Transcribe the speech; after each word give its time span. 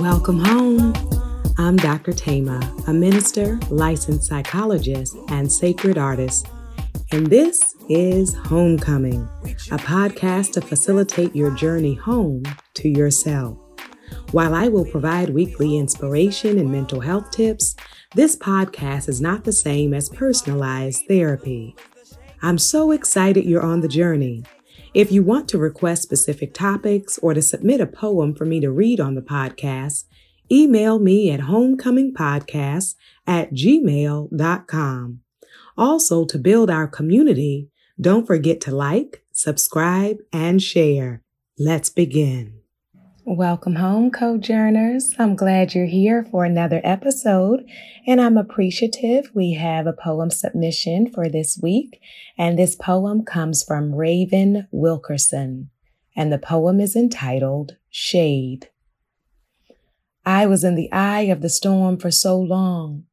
Welcome 0.00 0.38
home. 0.38 0.94
I'm 1.58 1.76
Dr. 1.76 2.12
Thema, 2.12 2.58
a 2.86 2.92
minister, 2.94 3.60
licensed 3.68 4.28
psychologist, 4.28 5.14
and 5.28 5.52
sacred 5.52 5.98
artist. 5.98 6.48
And 7.12 7.26
this 7.26 7.76
is 7.90 8.32
Homecoming, 8.46 9.28
a 9.44 9.76
podcast 9.76 10.52
to 10.52 10.62
facilitate 10.62 11.36
your 11.36 11.50
journey 11.50 11.92
home 11.92 12.44
to 12.76 12.88
yourself. 12.88 13.58
While 14.30 14.54
I 14.54 14.68
will 14.68 14.86
provide 14.86 15.28
weekly 15.28 15.76
inspiration 15.76 16.58
and 16.58 16.72
mental 16.72 17.00
health 17.00 17.30
tips, 17.30 17.76
this 18.14 18.36
podcast 18.36 19.06
is 19.06 19.20
not 19.20 19.44
the 19.44 19.52
same 19.52 19.92
as 19.92 20.08
personalized 20.08 21.04
therapy. 21.08 21.76
I'm 22.40 22.56
so 22.56 22.92
excited 22.92 23.44
you're 23.44 23.60
on 23.60 23.82
the 23.82 23.88
journey. 23.88 24.44
If 24.92 25.12
you 25.12 25.22
want 25.22 25.48
to 25.50 25.58
request 25.58 26.02
specific 26.02 26.52
topics 26.52 27.18
or 27.18 27.32
to 27.32 27.42
submit 27.42 27.80
a 27.80 27.86
poem 27.86 28.34
for 28.34 28.44
me 28.44 28.58
to 28.60 28.72
read 28.72 28.98
on 28.98 29.14
the 29.14 29.22
podcast, 29.22 30.04
email 30.50 30.98
me 30.98 31.30
at 31.30 31.40
homecomingpodcast 31.40 32.96
at 33.26 33.52
gmail.com. 33.52 35.20
Also, 35.78 36.24
to 36.24 36.38
build 36.38 36.70
our 36.70 36.88
community, 36.88 37.68
don't 38.00 38.26
forget 38.26 38.60
to 38.62 38.74
like, 38.74 39.22
subscribe, 39.32 40.18
and 40.32 40.60
share. 40.60 41.22
Let's 41.56 41.88
begin. 41.88 42.59
Welcome 43.26 43.74
home, 43.74 44.10
Cojourners. 44.10 45.14
I'm 45.18 45.36
glad 45.36 45.74
you're 45.74 45.84
here 45.84 46.24
for 46.30 46.46
another 46.46 46.80
episode, 46.82 47.66
and 48.06 48.18
I'm 48.18 48.38
appreciative 48.38 49.30
we 49.34 49.52
have 49.52 49.86
a 49.86 49.92
poem 49.92 50.30
submission 50.30 51.12
for 51.12 51.28
this 51.28 51.58
week. 51.62 52.00
And 52.38 52.58
this 52.58 52.74
poem 52.74 53.22
comes 53.26 53.62
from 53.62 53.94
Raven 53.94 54.68
Wilkerson, 54.70 55.68
and 56.16 56.32
the 56.32 56.38
poem 56.38 56.80
is 56.80 56.96
entitled 56.96 57.76
Shade. 57.90 58.70
I 60.24 60.46
was 60.46 60.64
in 60.64 60.74
the 60.74 60.90
eye 60.90 61.28
of 61.28 61.42
the 61.42 61.50
storm 61.50 61.98
for 61.98 62.10
so 62.10 62.40
long. 62.40 63.04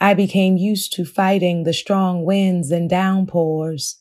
I 0.00 0.14
became 0.14 0.56
used 0.56 0.94
to 0.94 1.04
fighting 1.04 1.64
the 1.64 1.74
strong 1.74 2.24
winds 2.24 2.70
and 2.70 2.88
downpours. 2.88 4.00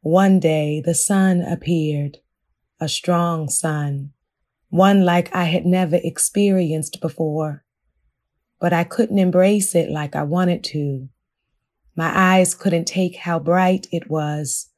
One 0.00 0.40
day 0.40 0.82
the 0.84 0.94
sun 0.94 1.42
appeared, 1.42 2.18
a 2.80 2.88
strong 2.88 3.48
sun 3.48 4.12
one 4.70 5.04
like 5.04 5.34
I 5.34 5.44
had 5.44 5.64
never 5.64 5.96
experienced 6.02 7.00
before. 7.00 7.64
But 8.60 8.72
I 8.72 8.84
couldn't 8.84 9.18
embrace 9.18 9.74
it 9.74 9.90
like 9.90 10.16
I 10.16 10.22
wanted 10.22 10.64
to. 10.64 11.08
My 11.94 12.10
eyes 12.14 12.54
couldn't 12.54 12.86
take 12.86 13.16
how 13.16 13.38
bright 13.38 13.86
it 13.92 14.10
was. 14.10 14.70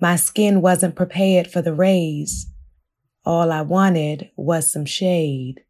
My 0.00 0.16
skin 0.16 0.60
wasn't 0.62 0.96
prepared 0.96 1.46
for 1.46 1.60
the 1.60 1.74
rays. 1.74 2.50
All 3.24 3.52
I 3.52 3.62
wanted 3.62 4.30
was 4.36 4.72
some 4.72 4.84
shade. 4.84 5.62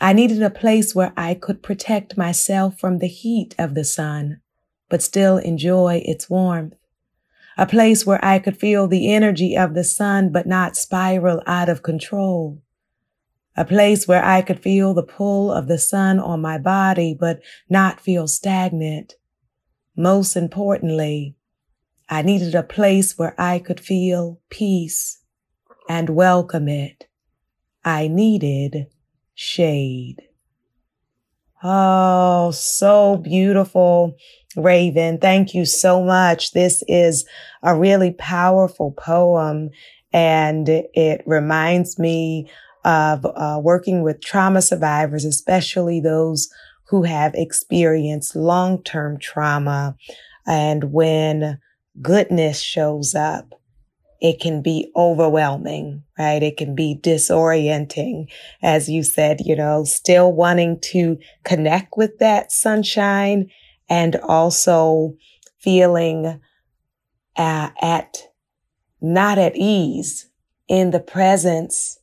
I 0.00 0.12
needed 0.12 0.42
a 0.42 0.50
place 0.50 0.94
where 0.94 1.12
I 1.16 1.34
could 1.34 1.62
protect 1.62 2.16
myself 2.16 2.78
from 2.78 2.98
the 2.98 3.08
heat 3.08 3.54
of 3.58 3.74
the 3.74 3.84
sun, 3.84 4.40
but 4.88 5.02
still 5.02 5.38
enjoy 5.38 6.02
its 6.04 6.28
warmth. 6.28 6.74
A 7.58 7.66
place 7.66 8.04
where 8.04 8.22
I 8.24 8.38
could 8.38 8.58
feel 8.58 8.86
the 8.86 9.12
energy 9.12 9.56
of 9.56 9.74
the 9.74 9.84
sun, 9.84 10.30
but 10.30 10.46
not 10.46 10.76
spiral 10.76 11.42
out 11.46 11.68
of 11.68 11.82
control 11.82 12.62
a 13.56 13.64
place 13.64 14.06
where 14.06 14.24
I 14.24 14.42
could 14.42 14.60
feel 14.60 14.92
the 14.92 15.02
pull 15.02 15.50
of 15.50 15.66
the 15.66 15.78
sun 15.78 16.18
on 16.18 16.40
my 16.40 16.58
body, 16.58 17.16
but 17.18 17.40
not 17.68 18.00
feel 18.00 18.28
stagnant. 18.28 19.14
Most 19.96 20.36
importantly, 20.36 21.36
I 22.08 22.22
needed 22.22 22.54
a 22.54 22.62
place 22.62 23.18
where 23.18 23.34
I 23.40 23.58
could 23.58 23.80
feel 23.80 24.40
peace 24.50 25.18
and 25.88 26.10
welcome 26.10 26.68
it. 26.68 27.06
I 27.84 28.08
needed 28.08 28.88
shade. 29.34 30.22
Oh, 31.62 32.50
so 32.52 33.16
beautiful, 33.16 34.16
Raven. 34.56 35.18
Thank 35.18 35.54
you 35.54 35.64
so 35.64 36.02
much. 36.02 36.52
This 36.52 36.84
is 36.86 37.26
a 37.62 37.74
really 37.74 38.12
powerful 38.12 38.92
poem 38.92 39.70
and 40.12 40.68
it 40.68 41.22
reminds 41.26 41.98
me 41.98 42.50
of 42.86 43.26
uh, 43.26 43.58
working 43.60 44.02
with 44.02 44.22
trauma 44.22 44.62
survivors, 44.62 45.24
especially 45.24 46.00
those 46.00 46.48
who 46.88 47.02
have 47.02 47.34
experienced 47.34 48.36
long-term 48.36 49.18
trauma. 49.18 49.96
And 50.46 50.92
when 50.92 51.58
goodness 52.00 52.60
shows 52.60 53.14
up, 53.14 53.60
it 54.20 54.40
can 54.40 54.62
be 54.62 54.90
overwhelming, 54.94 56.04
right? 56.16 56.42
It 56.42 56.56
can 56.56 56.76
be 56.76 56.98
disorienting. 57.02 58.28
As 58.62 58.88
you 58.88 59.02
said, 59.02 59.40
you 59.44 59.56
know, 59.56 59.82
still 59.84 60.32
wanting 60.32 60.78
to 60.92 61.18
connect 61.44 61.94
with 61.96 62.18
that 62.18 62.52
sunshine 62.52 63.50
and 63.90 64.16
also 64.16 65.14
feeling 65.58 66.40
uh, 67.36 67.70
at 67.82 68.16
not 69.00 69.38
at 69.38 69.56
ease 69.56 70.30
in 70.68 70.92
the 70.92 71.00
presence 71.00 71.98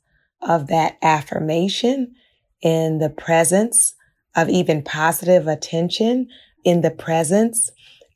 of 0.48 0.68
that 0.68 0.98
affirmation 1.02 2.16
in 2.62 3.00
the 3.00 3.10
presence 3.10 3.96
of 4.36 4.50
even 4.50 4.82
positive 4.82 5.48
attention, 5.48 6.28
in 6.64 6.82
the 6.82 6.92
presence 6.92 7.70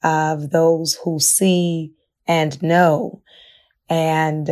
of 0.04 0.52
those 0.52 1.00
who 1.04 1.20
see 1.20 1.94
and 2.28 2.62
know. 2.62 3.22
And 3.90 4.50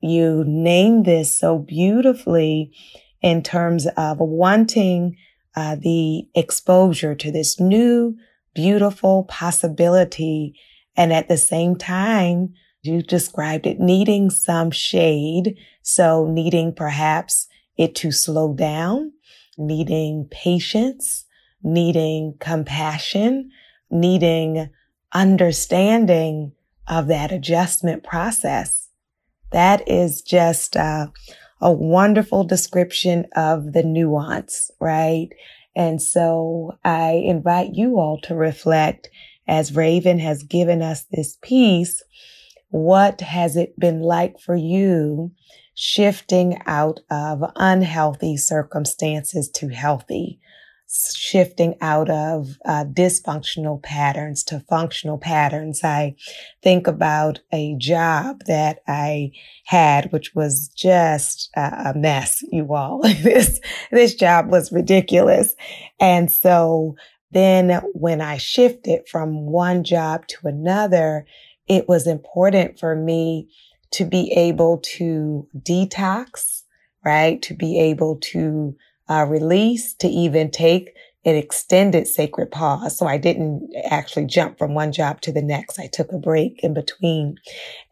you 0.00 0.44
name 0.46 1.04
this 1.04 1.38
so 1.38 1.58
beautifully 1.58 2.72
in 3.20 3.42
terms 3.42 3.86
of 3.96 4.18
wanting 4.18 5.16
uh, 5.54 5.76
the 5.76 6.26
exposure 6.34 7.14
to 7.14 7.30
this 7.30 7.60
new, 7.60 8.16
beautiful 8.54 9.24
possibility. 9.24 10.54
And 10.96 11.12
at 11.12 11.28
the 11.28 11.36
same 11.36 11.76
time, 11.76 12.54
you 12.82 13.00
described 13.00 13.66
it 13.66 13.78
needing 13.78 14.28
some 14.28 14.70
shade. 14.70 15.56
So 15.82 16.26
needing 16.26 16.74
perhaps 16.74 17.46
it 17.76 17.94
to 17.96 18.10
slow 18.10 18.54
down, 18.54 19.12
needing 19.56 20.26
patience, 20.30 21.24
needing 21.62 22.34
compassion, 22.40 23.50
needing 23.90 24.68
understanding 25.12 26.52
of 26.88 27.06
that 27.06 27.30
adjustment 27.30 28.02
process. 28.02 28.88
That 29.52 29.88
is 29.88 30.22
just 30.22 30.76
uh, 30.76 31.08
a 31.60 31.70
wonderful 31.70 32.42
description 32.44 33.26
of 33.36 33.72
the 33.72 33.84
nuance, 33.84 34.70
right? 34.80 35.28
And 35.76 36.02
so 36.02 36.72
I 36.84 37.22
invite 37.24 37.74
you 37.74 37.98
all 37.98 38.20
to 38.22 38.34
reflect 38.34 39.08
as 39.46 39.76
Raven 39.76 40.18
has 40.18 40.42
given 40.42 40.82
us 40.82 41.04
this 41.12 41.38
piece 41.42 42.02
what 42.72 43.20
has 43.20 43.54
it 43.54 43.78
been 43.78 44.00
like 44.00 44.40
for 44.40 44.56
you 44.56 45.30
shifting 45.74 46.58
out 46.66 47.00
of 47.10 47.44
unhealthy 47.56 48.36
circumstances 48.38 49.50
to 49.50 49.68
healthy? 49.68 50.40
Shifting 50.88 51.76
out 51.82 52.08
of 52.08 52.58
uh, 52.64 52.84
dysfunctional 52.84 53.82
patterns 53.82 54.42
to 54.44 54.60
functional 54.60 55.18
patterns. 55.18 55.84
I 55.84 56.16
think 56.62 56.86
about 56.86 57.40
a 57.52 57.76
job 57.78 58.40
that 58.46 58.80
I 58.88 59.32
had, 59.64 60.10
which 60.10 60.34
was 60.34 60.68
just 60.68 61.50
a 61.54 61.92
mess, 61.94 62.42
you 62.50 62.72
all. 62.72 63.02
this, 63.22 63.60
this 63.90 64.14
job 64.14 64.50
was 64.50 64.72
ridiculous. 64.72 65.54
And 66.00 66.32
so 66.32 66.96
then 67.32 67.82
when 67.92 68.20
I 68.20 68.36
shifted 68.36 69.08
from 69.08 69.46
one 69.46 69.84
job 69.84 70.26
to 70.28 70.46
another, 70.48 71.26
it 71.72 71.88
was 71.88 72.06
important 72.06 72.78
for 72.78 72.94
me 72.94 73.48
to 73.92 74.04
be 74.04 74.30
able 74.32 74.78
to 74.96 75.48
detox, 75.58 76.62
right? 77.02 77.40
To 77.42 77.54
be 77.54 77.80
able 77.80 78.16
to 78.32 78.76
uh, 79.08 79.24
release, 79.26 79.94
to 79.94 80.08
even 80.08 80.50
take 80.50 80.90
an 81.24 81.36
extended 81.36 82.06
sacred 82.06 82.50
pause. 82.50 82.98
So 82.98 83.06
I 83.06 83.16
didn't 83.16 83.70
actually 83.88 84.26
jump 84.26 84.58
from 84.58 84.74
one 84.74 84.92
job 84.92 85.22
to 85.22 85.32
the 85.32 85.40
next. 85.40 85.78
I 85.78 85.86
took 85.86 86.12
a 86.12 86.18
break 86.18 86.60
in 86.62 86.74
between. 86.74 87.36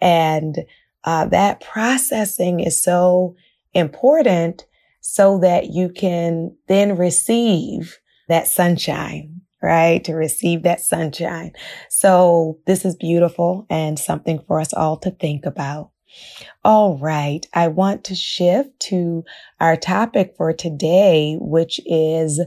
And 0.00 0.58
uh, 1.04 1.26
that 1.26 1.60
processing 1.60 2.60
is 2.60 2.82
so 2.82 3.34
important 3.72 4.66
so 5.00 5.38
that 5.38 5.70
you 5.70 5.88
can 5.88 6.54
then 6.68 6.96
receive 6.96 7.98
that 8.28 8.46
sunshine, 8.46 9.39
right? 9.62 10.02
To 10.04 10.14
receive 10.14 10.62
that 10.62 10.80
sunshine. 10.80 11.52
So 11.88 12.58
this 12.66 12.84
is 12.84 12.96
beautiful 12.96 13.66
and 13.70 13.98
something 13.98 14.42
for 14.46 14.60
us 14.60 14.72
all 14.72 14.96
to 14.98 15.10
think 15.10 15.46
about. 15.46 15.90
All 16.64 16.98
right. 16.98 17.46
I 17.54 17.68
want 17.68 18.04
to 18.04 18.14
shift 18.14 18.80
to 18.80 19.24
our 19.60 19.76
topic 19.76 20.34
for 20.36 20.52
today, 20.52 21.36
which 21.40 21.80
is 21.86 22.40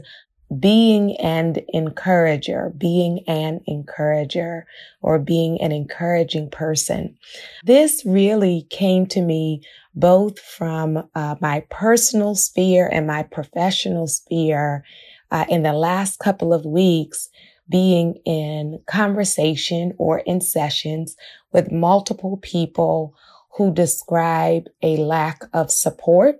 being 0.60 1.16
an 1.16 1.56
encourager, 1.68 2.72
being 2.76 3.24
an 3.26 3.60
encourager 3.66 4.66
or 5.00 5.18
being 5.18 5.60
an 5.60 5.72
encouraging 5.72 6.50
person. 6.50 7.16
This 7.64 8.04
really 8.04 8.66
came 8.70 9.06
to 9.06 9.22
me 9.22 9.62
both 9.94 10.38
from 10.38 11.08
uh, 11.14 11.36
my 11.40 11.64
personal 11.70 12.34
sphere 12.34 12.88
and 12.92 13.06
my 13.06 13.22
professional 13.22 14.06
sphere 14.06 14.84
uh, 15.30 15.44
in 15.48 15.62
the 15.62 15.72
last 15.72 16.18
couple 16.18 16.52
of 16.52 16.64
weeks 16.64 17.28
being 17.68 18.14
in 18.26 18.80
conversation 18.86 19.94
or 19.98 20.18
in 20.20 20.40
sessions 20.40 21.16
with 21.52 21.72
multiple 21.72 22.38
people 22.42 23.14
who 23.56 23.72
describe 23.72 24.64
a 24.82 24.96
lack 24.96 25.42
of 25.52 25.70
support, 25.70 26.36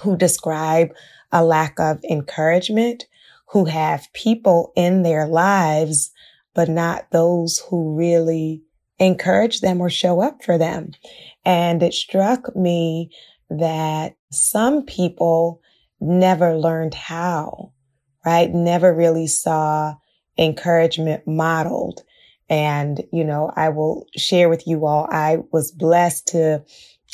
who 0.00 0.16
describe 0.16 0.92
a 1.30 1.44
lack 1.44 1.78
of 1.78 2.02
encouragement, 2.04 3.04
who 3.48 3.66
have 3.66 4.12
people 4.14 4.72
in 4.74 5.02
their 5.02 5.26
lives, 5.26 6.10
but 6.54 6.68
not 6.68 7.10
those 7.10 7.62
who 7.68 7.94
really 7.94 8.62
encourage 8.98 9.60
them 9.60 9.80
or 9.80 9.90
show 9.90 10.20
up 10.20 10.42
for 10.42 10.56
them. 10.56 10.92
And 11.44 11.82
it 11.82 11.94
struck 11.94 12.56
me 12.56 13.10
that 13.50 14.16
some 14.30 14.82
people 14.82 15.60
never 16.00 16.56
learned 16.56 16.94
how, 16.94 17.72
right? 18.24 18.50
Never 18.50 18.94
really 18.94 19.26
saw 19.26 19.94
encouragement 20.38 21.26
modeled. 21.26 22.02
And, 22.48 23.02
you 23.12 23.24
know, 23.24 23.52
I 23.56 23.70
will 23.70 24.06
share 24.16 24.48
with 24.48 24.66
you 24.66 24.86
all, 24.86 25.08
I 25.10 25.38
was 25.50 25.72
blessed 25.72 26.28
to 26.28 26.62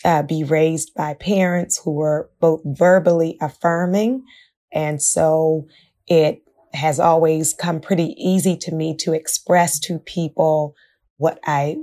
uh, 0.05 0.23
be 0.23 0.45
raised 0.45 0.95
by 0.95 1.15
parents 1.15 1.81
who 1.83 1.93
were 1.93 2.31
both 2.41 2.62
verbally 2.65 3.37
affirming. 3.41 4.25
And 4.73 5.01
so 5.01 5.67
it 6.07 6.43
has 6.73 6.99
always 6.99 7.53
come 7.55 7.81
pretty 7.81 8.15
easy 8.17 8.57
to 8.57 8.75
me 8.75 8.97
to 8.97 9.12
express 9.12 9.79
to 9.81 9.99
people 9.99 10.75
what 11.17 11.39
I 11.45 11.77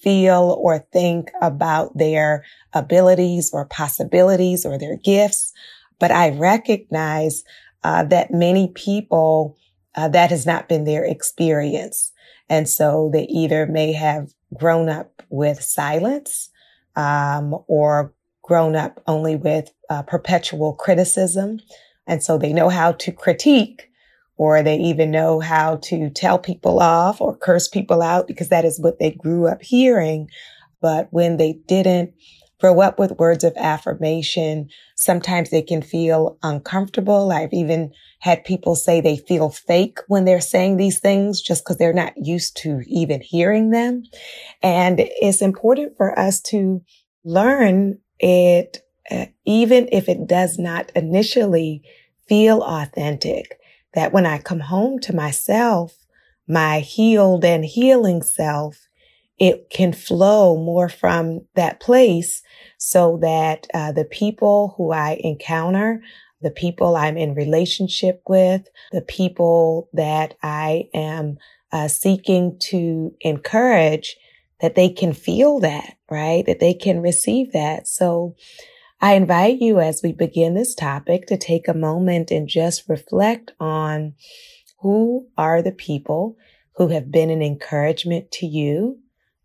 feel 0.00 0.56
or 0.60 0.78
think 0.92 1.30
about 1.40 1.96
their 1.96 2.44
abilities 2.72 3.50
or 3.52 3.66
possibilities 3.66 4.64
or 4.64 4.78
their 4.78 4.96
gifts. 4.96 5.52
But 5.98 6.12
I 6.12 6.30
recognize 6.30 7.42
uh, 7.86 8.02
that 8.02 8.32
many 8.32 8.66
people 8.74 9.56
uh, 9.94 10.08
that 10.08 10.30
has 10.30 10.44
not 10.44 10.68
been 10.68 10.82
their 10.82 11.04
experience. 11.04 12.10
And 12.48 12.68
so 12.68 13.10
they 13.12 13.26
either 13.26 13.64
may 13.66 13.92
have 13.92 14.34
grown 14.58 14.88
up 14.88 15.22
with 15.28 15.62
silence, 15.62 16.50
um, 16.96 17.54
or 17.68 18.12
grown 18.42 18.74
up 18.74 19.00
only 19.06 19.36
with 19.36 19.70
uh, 19.88 20.02
perpetual 20.02 20.72
criticism. 20.74 21.60
And 22.08 22.24
so 22.24 22.36
they 22.36 22.52
know 22.52 22.68
how 22.70 22.90
to 22.92 23.12
critique 23.12 23.88
or 24.36 24.64
they 24.64 24.78
even 24.78 25.12
know 25.12 25.38
how 25.38 25.76
to 25.84 26.10
tell 26.10 26.40
people 26.40 26.80
off 26.80 27.20
or 27.20 27.36
curse 27.36 27.68
people 27.68 28.02
out 28.02 28.26
because 28.26 28.48
that 28.48 28.64
is 28.64 28.80
what 28.80 28.98
they 28.98 29.12
grew 29.12 29.46
up 29.46 29.62
hearing. 29.62 30.28
But 30.80 31.06
when 31.12 31.36
they 31.36 31.52
didn't 31.68 32.14
grow 32.60 32.80
up 32.80 32.98
with 32.98 33.18
words 33.18 33.44
of 33.44 33.52
affirmation, 33.56 34.70
sometimes 34.96 35.50
they 35.50 35.62
can 35.62 35.82
feel 35.82 36.38
uncomfortable. 36.42 37.30
I've 37.30 37.52
even 37.52 37.92
had 38.20 38.44
people 38.44 38.74
say 38.74 39.00
they 39.00 39.18
feel 39.18 39.50
fake 39.50 39.98
when 40.08 40.24
they're 40.24 40.40
saying 40.40 40.78
these 40.78 40.98
things 40.98 41.40
just 41.40 41.64
because 41.64 41.76
they're 41.76 41.92
not 41.92 42.14
used 42.16 42.56
to 42.58 42.80
even 42.86 43.20
hearing 43.20 43.70
them. 43.70 44.02
And 44.62 44.98
it's 44.98 45.42
important 45.42 45.96
for 45.96 46.18
us 46.18 46.40
to 46.42 46.82
learn 47.24 47.98
it, 48.18 48.78
uh, 49.10 49.26
even 49.44 49.88
if 49.92 50.08
it 50.08 50.26
does 50.26 50.58
not 50.58 50.90
initially 50.96 51.82
feel 52.26 52.62
authentic, 52.62 53.60
that 53.94 54.12
when 54.12 54.24
I 54.24 54.38
come 54.38 54.60
home 54.60 54.98
to 55.00 55.14
myself, 55.14 55.94
my 56.48 56.80
healed 56.80 57.44
and 57.44 57.64
healing 57.64 58.22
self, 58.22 58.88
it 59.38 59.68
can 59.68 59.92
flow 59.92 60.56
more 60.56 60.88
from 60.88 61.42
that 61.54 61.80
place 61.80 62.42
so 62.78 63.18
that 63.22 63.66
uh, 63.74 63.92
the 63.92 64.04
people 64.04 64.74
who 64.76 64.92
I 64.92 65.18
encounter 65.20 66.02
the 66.42 66.50
people 66.50 66.96
I'm 66.96 67.16
in 67.16 67.34
relationship 67.34 68.22
with, 68.28 68.68
the 68.92 69.02
people 69.02 69.88
that 69.92 70.34
I 70.42 70.88
am 70.94 71.38
uh, 71.72 71.88
seeking 71.88 72.58
to 72.60 73.14
encourage, 73.20 74.16
that 74.60 74.74
they 74.74 74.88
can 74.88 75.12
feel 75.12 75.60
that, 75.60 75.96
right? 76.10 76.44
That 76.46 76.60
they 76.60 76.74
can 76.74 77.00
receive 77.00 77.52
that. 77.52 77.86
So 77.88 78.36
I 79.00 79.14
invite 79.14 79.60
you 79.60 79.80
as 79.80 80.02
we 80.02 80.12
begin 80.12 80.54
this 80.54 80.74
topic 80.74 81.26
to 81.26 81.36
take 81.36 81.68
a 81.68 81.74
moment 81.74 82.30
and 82.30 82.48
just 82.48 82.88
reflect 82.88 83.52
on 83.60 84.14
who 84.80 85.26
are 85.36 85.62
the 85.62 85.72
people 85.72 86.36
who 86.76 86.88
have 86.88 87.10
been 87.10 87.30
an 87.30 87.42
encouragement 87.42 88.30
to 88.30 88.46
you, 88.46 88.98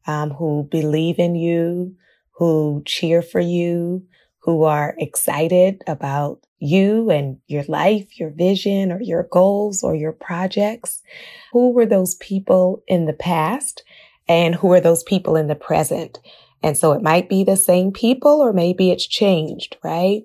um, 0.07 0.31
who 0.31 0.68
believe 0.69 1.19
in 1.19 1.36
you, 1.36 1.95
who 2.41 2.81
cheer 2.88 3.21
for 3.21 3.39
you, 3.39 4.03
who 4.39 4.63
are 4.63 4.95
excited 4.97 5.83
about 5.85 6.39
you 6.57 7.11
and 7.11 7.38
your 7.45 7.63
life, 7.67 8.19
your 8.19 8.31
vision 8.31 8.91
or 8.91 8.99
your 8.99 9.27
goals 9.31 9.83
or 9.83 9.93
your 9.93 10.11
projects? 10.11 11.03
Who 11.51 11.69
were 11.69 11.85
those 11.85 12.15
people 12.15 12.81
in 12.88 13.05
the 13.05 13.13
past 13.13 13.83
and 14.27 14.55
who 14.55 14.73
are 14.73 14.81
those 14.81 15.03
people 15.03 15.35
in 15.35 15.45
the 15.45 15.53
present? 15.53 16.17
And 16.63 16.75
so 16.75 16.93
it 16.93 17.03
might 17.03 17.29
be 17.29 17.43
the 17.43 17.55
same 17.55 17.91
people 17.91 18.41
or 18.41 18.53
maybe 18.53 18.89
it's 18.89 19.05
changed, 19.05 19.77
right? 19.83 20.23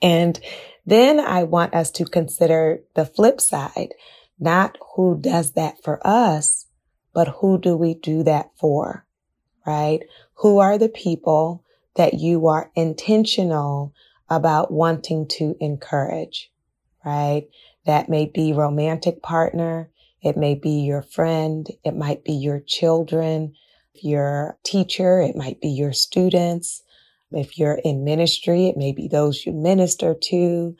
And 0.00 0.38
then 0.86 1.18
I 1.18 1.42
want 1.42 1.74
us 1.74 1.90
to 1.90 2.04
consider 2.04 2.84
the 2.94 3.04
flip 3.04 3.40
side, 3.40 3.94
not 4.38 4.78
who 4.94 5.18
does 5.20 5.54
that 5.54 5.82
for 5.82 5.98
us, 6.06 6.66
but 7.12 7.26
who 7.40 7.58
do 7.58 7.76
we 7.76 7.94
do 7.94 8.22
that 8.22 8.50
for, 8.60 9.04
right? 9.66 10.02
Who 10.36 10.58
are 10.58 10.78
the 10.78 10.88
people 10.88 11.64
that 11.96 12.14
you 12.14 12.46
are 12.48 12.70
intentional 12.74 13.94
about 14.28 14.70
wanting 14.70 15.26
to 15.28 15.56
encourage, 15.60 16.50
right? 17.04 17.48
That 17.86 18.08
may 18.08 18.26
be 18.26 18.52
romantic 18.52 19.22
partner. 19.22 19.90
It 20.22 20.36
may 20.36 20.54
be 20.54 20.80
your 20.80 21.02
friend. 21.02 21.66
It 21.84 21.96
might 21.96 22.24
be 22.24 22.32
your 22.34 22.60
children, 22.60 23.54
your 23.94 24.58
teacher. 24.64 25.20
It 25.20 25.36
might 25.36 25.60
be 25.60 25.68
your 25.68 25.92
students. 25.92 26.82
If 27.32 27.58
you're 27.58 27.80
in 27.84 28.04
ministry, 28.04 28.66
it 28.66 28.76
may 28.76 28.92
be 28.92 29.08
those 29.08 29.46
you 29.46 29.52
minister 29.52 30.14
to. 30.14 30.76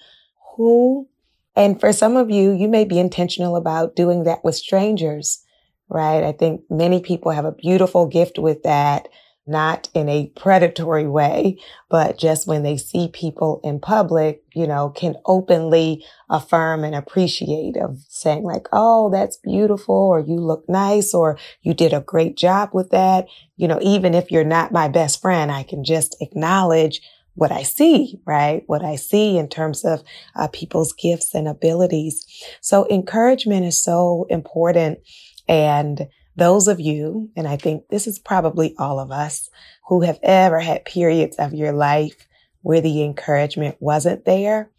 Who, 0.57 1.09
and 1.55 1.81
for 1.81 1.93
some 1.93 2.17
of 2.17 2.31
you, 2.31 2.53
you 2.53 2.69
may 2.69 2.85
be 2.85 2.99
intentional 2.99 3.57
about 3.57 3.97
doing 3.97 4.25
that 4.25 4.45
with 4.45 4.55
strangers, 4.55 5.43
right? 5.89 6.25
I 6.25 6.33
think 6.33 6.63
many 6.71 7.01
people 7.01 7.33
have 7.33 7.45
a 7.45 7.53
beautiful 7.53 8.07
gift 8.07 8.39
with 8.39 8.63
that 8.65 9.09
not 9.47 9.89
in 9.95 10.09
a 10.09 10.27
predatory 10.37 11.07
way, 11.07 11.59
but 11.89 12.19
just 12.19 12.47
when 12.47 12.63
they 12.63 12.77
see 12.77 13.09
people 13.09 13.61
in 13.63 13.79
public, 13.79 14.43
you 14.55 14.67
know, 14.67 14.91
can 14.91 15.17
openly 15.25 16.05
affirm 16.29 16.83
and 16.83 16.95
appreciate 16.95 17.77
of 17.77 17.99
saying 18.09 18.43
like, 18.43 18.67
Oh, 18.73 19.11
that's 19.11 19.37
beautiful, 19.37 19.95
or 19.95 20.21
you 20.21 20.37
look 20.37 20.69
nice, 20.69 21.15
or 21.15 21.39
you 21.63 21.75
did 21.75 21.93
a 21.93 22.01
great 22.01 22.37
job 22.37 22.71
with 22.73 22.91
that. 22.91 23.27
You 23.57 23.69
know, 23.69 23.79
even 23.83 24.15
if 24.15 24.31
you're 24.31 24.45
not 24.45 24.73
my 24.73 24.89
best 24.89 25.21
friend, 25.21 25.51
I 25.51 25.63
can 25.63 25.85
just 25.85 26.17
acknowledge 26.21 27.01
what 27.37 27.53
I 27.53 27.63
see, 27.63 28.19
right? 28.27 28.63
What 28.67 28.85
I 28.85 28.97
see 28.97 29.39
in 29.39 29.49
terms 29.49 29.85
of 29.85 30.03
uh, 30.35 30.49
people's 30.49 30.93
gifts 30.93 31.35
and 31.35 31.47
abilities. 31.47 32.27
So 32.61 32.89
encouragement 32.89 33.67
is 33.67 33.81
so 33.81 34.27
important. 34.31 34.99
And 35.47 36.09
those 36.37 36.69
of 36.69 36.81
you, 36.81 37.31
and 37.35 37.49
I 37.49 37.57
think 37.57 37.89
this 37.89 38.07
is 38.07 38.19
probably 38.19 38.75
all 38.79 39.01
of 39.01 39.11
us 39.11 39.49
who 39.89 40.03
have 40.03 40.19
ever 40.23 40.61
had 40.61 40.85
periods 40.85 41.37
of 41.37 41.55
your 41.55 41.73
life 41.73 42.27
where 42.63 42.81
the 42.81 43.03
encouragement 43.03 43.77
wasn't 43.81 44.25
there, 44.25 44.71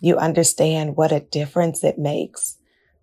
you 0.00 0.16
understand 0.16 0.96
what 0.96 1.12
a 1.12 1.20
difference 1.20 1.84
it 1.84 1.98
makes. 1.98 2.58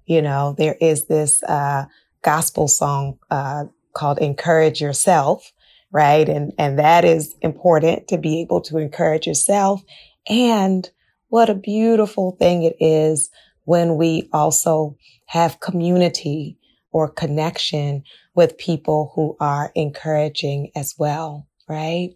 You 0.06 0.22
know, 0.22 0.56
there 0.58 0.75
is 0.82 1.06
this, 1.06 1.41
uh, 1.44 1.86
gospel 2.22 2.68
song, 2.68 3.18
uh, 3.30 3.65
called 3.94 4.20
Encourage 4.20 4.82
Yourself, 4.82 5.51
right? 5.91 6.27
And, 6.27 6.53
and 6.58 6.80
that 6.80 7.06
is 7.06 7.36
important 7.41 8.08
to 8.10 8.18
be 8.18 8.41
able 8.41 8.62
to 8.62 8.77
encourage 8.77 9.27
yourself. 9.27 9.84
And 10.27 10.89
what 11.30 11.50
a 11.50 11.56
beautiful 11.56 12.36
thing 12.39 12.63
it 12.63 12.75
is 12.80 13.30
when 13.65 13.96
we 13.96 14.30
also 14.34 14.98
have 15.27 15.60
community 15.60 16.58
or 16.91 17.10
connection 17.10 18.03
with 18.36 18.57
people 18.57 19.12
who 19.15 19.36
are 19.39 19.71
encouraging 19.75 20.71
as 20.75 20.95
well, 20.98 21.48
right? 21.67 22.10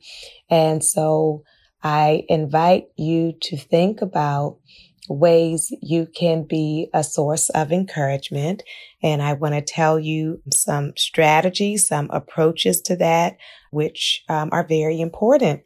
And 0.49 0.83
so 0.83 1.43
I 1.83 2.23
invite 2.29 2.85
you 2.97 3.33
to 3.41 3.57
think 3.57 4.01
about 4.01 4.57
ways 5.07 5.71
you 5.81 6.07
can 6.07 6.43
be 6.43 6.89
a 6.93 7.03
source 7.03 7.49
of 7.49 7.71
encouragement. 7.71 8.63
And 9.03 9.21
I 9.21 9.33
want 9.33 9.53
to 9.53 9.61
tell 9.61 9.99
you 9.99 10.41
some 10.51 10.93
strategies, 10.97 11.87
some 11.87 12.09
approaches 12.11 12.81
to 12.81 12.95
that, 12.97 13.37
which 13.71 14.23
um, 14.29 14.49
are 14.51 14.65
very 14.65 14.99
important. 14.99 15.61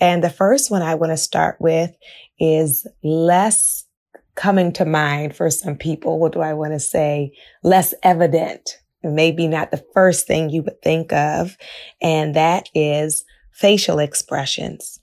And 0.00 0.22
the 0.22 0.30
first 0.30 0.70
one 0.70 0.82
I 0.82 0.96
want 0.96 1.12
to 1.12 1.16
start 1.16 1.56
with 1.60 1.92
is 2.38 2.86
less 3.02 3.86
coming 4.34 4.72
to 4.74 4.84
mind 4.84 5.36
for 5.36 5.50
some 5.50 5.76
people. 5.76 6.18
What 6.18 6.32
do 6.32 6.40
I 6.40 6.54
want 6.54 6.72
to 6.72 6.80
say? 6.80 7.32
Less 7.62 7.94
evident. 8.02 8.78
Maybe 9.02 9.46
not 9.46 9.70
the 9.70 9.84
first 9.92 10.26
thing 10.26 10.50
you 10.50 10.62
would 10.62 10.80
think 10.82 11.12
of. 11.12 11.56
And 12.00 12.34
that 12.34 12.68
is 12.74 13.24
facial 13.52 13.98
expressions. 13.98 15.00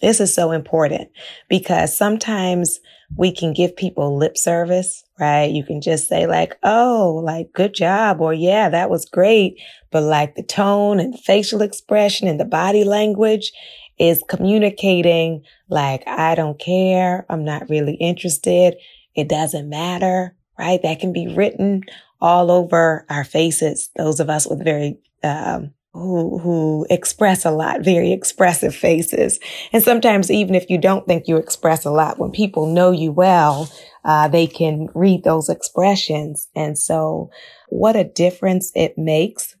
This 0.00 0.20
is 0.20 0.34
so 0.34 0.52
important 0.52 1.08
because 1.48 1.96
sometimes 1.96 2.80
we 3.16 3.32
can 3.32 3.52
give 3.52 3.76
people 3.76 4.16
lip 4.16 4.36
service, 4.36 5.04
right? 5.18 5.50
You 5.50 5.64
can 5.64 5.80
just 5.80 6.08
say 6.08 6.26
like, 6.26 6.56
Oh, 6.62 7.20
like 7.24 7.52
good 7.52 7.74
job. 7.74 8.20
Or 8.20 8.34
yeah, 8.34 8.68
that 8.68 8.90
was 8.90 9.06
great. 9.06 9.58
But 9.90 10.02
like 10.02 10.34
the 10.34 10.42
tone 10.42 11.00
and 11.00 11.18
facial 11.18 11.62
expression 11.62 12.28
and 12.28 12.38
the 12.38 12.44
body 12.44 12.84
language 12.84 13.52
is 13.98 14.22
communicating 14.28 15.42
like, 15.68 16.02
I 16.06 16.34
don't 16.34 16.58
care. 16.58 17.26
I'm 17.28 17.44
not 17.44 17.68
really 17.70 17.94
interested. 17.94 18.76
It 19.14 19.28
doesn't 19.28 19.68
matter, 19.68 20.36
right? 20.58 20.80
That 20.82 21.00
can 21.00 21.12
be 21.12 21.34
written 21.34 21.82
all 22.20 22.50
over 22.50 23.06
our 23.08 23.24
faces. 23.24 23.90
Those 23.96 24.20
of 24.20 24.28
us 24.28 24.46
with 24.46 24.62
very, 24.62 24.98
um, 25.22 25.72
who, 25.92 26.38
who 26.38 26.86
express 26.90 27.46
a 27.46 27.50
lot, 27.50 27.82
very 27.82 28.12
expressive 28.12 28.74
faces. 28.74 29.38
And 29.72 29.82
sometimes 29.82 30.30
even 30.30 30.54
if 30.54 30.68
you 30.68 30.76
don't 30.76 31.06
think 31.06 31.26
you 31.26 31.38
express 31.38 31.86
a 31.86 31.90
lot, 31.90 32.18
when 32.18 32.32
people 32.32 32.66
know 32.66 32.90
you 32.90 33.12
well, 33.12 33.70
uh, 34.04 34.28
they 34.28 34.46
can 34.46 34.88
read 34.94 35.24
those 35.24 35.48
expressions. 35.48 36.48
And 36.54 36.78
so 36.78 37.30
what 37.70 37.96
a 37.96 38.04
difference 38.04 38.70
it 38.74 38.98
makes 38.98 39.56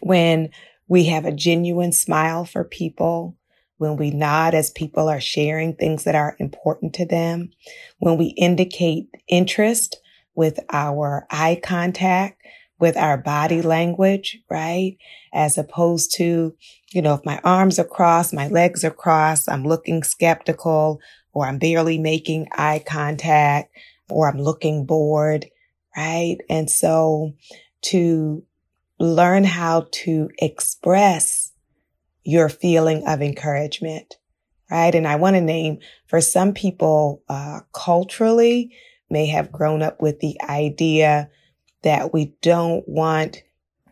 when 0.00 0.50
we 0.88 1.04
have 1.06 1.24
a 1.24 1.32
genuine 1.32 1.92
smile 1.92 2.44
for 2.44 2.64
people, 2.64 3.36
when 3.78 3.96
we 3.96 4.10
nod 4.10 4.54
as 4.54 4.70
people 4.70 5.08
are 5.08 5.20
sharing 5.20 5.74
things 5.74 6.04
that 6.04 6.14
are 6.14 6.36
important 6.38 6.94
to 6.94 7.04
them, 7.04 7.50
when 7.98 8.16
we 8.16 8.26
indicate 8.38 9.08
interest 9.28 10.00
with 10.34 10.58
our 10.72 11.26
eye 11.30 11.60
contact, 11.62 12.40
with 12.78 12.96
our 12.96 13.16
body 13.16 13.62
language, 13.62 14.38
right? 14.50 14.96
As 15.32 15.58
opposed 15.58 16.14
to, 16.16 16.54
you 16.92 17.02
know, 17.02 17.14
if 17.14 17.24
my 17.24 17.40
arms 17.42 17.78
are 17.78 17.84
crossed, 17.84 18.34
my 18.34 18.48
legs 18.48 18.84
are 18.84 18.90
crossed, 18.90 19.50
I'm 19.50 19.64
looking 19.64 20.02
skeptical, 20.02 21.00
or 21.32 21.46
I'm 21.46 21.58
barely 21.58 21.98
making 21.98 22.48
eye 22.52 22.82
contact, 22.86 23.74
or 24.08 24.28
I'm 24.28 24.38
looking 24.38 24.86
bored, 24.86 25.46
right? 25.96 26.36
And 26.48 26.70
so 26.70 27.32
to 27.82 28.42
learn 28.98 29.44
how 29.44 29.88
to 29.92 30.30
express 30.38 31.52
your 32.24 32.48
feeling 32.48 33.06
of 33.06 33.22
encouragement, 33.22 34.16
right? 34.70 34.94
And 34.94 35.06
I 35.06 35.16
want 35.16 35.36
to 35.36 35.40
name 35.40 35.78
for 36.06 36.20
some 36.20 36.52
people, 36.52 37.22
uh, 37.28 37.60
culturally 37.72 38.74
may 39.08 39.26
have 39.26 39.52
grown 39.52 39.82
up 39.82 40.02
with 40.02 40.20
the 40.20 40.40
idea 40.42 41.30
that 41.82 42.12
we 42.12 42.34
don't 42.42 42.86
want 42.88 43.42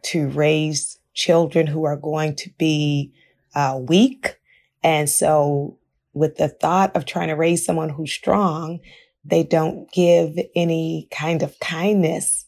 to 0.02 0.28
raise 0.30 0.98
children 1.14 1.66
who 1.66 1.84
are 1.84 1.96
going 1.96 2.34
to 2.34 2.50
be 2.58 3.12
uh, 3.54 3.78
weak. 3.80 4.36
And 4.82 5.08
so 5.08 5.78
with 6.12 6.36
the 6.36 6.48
thought 6.48 6.94
of 6.96 7.06
trying 7.06 7.28
to 7.28 7.34
raise 7.34 7.64
someone 7.64 7.88
who's 7.88 8.12
strong, 8.12 8.80
they 9.24 9.44
don't 9.44 9.90
give 9.92 10.36
any 10.54 11.08
kind 11.10 11.42
of 11.42 11.58
kindness 11.60 12.43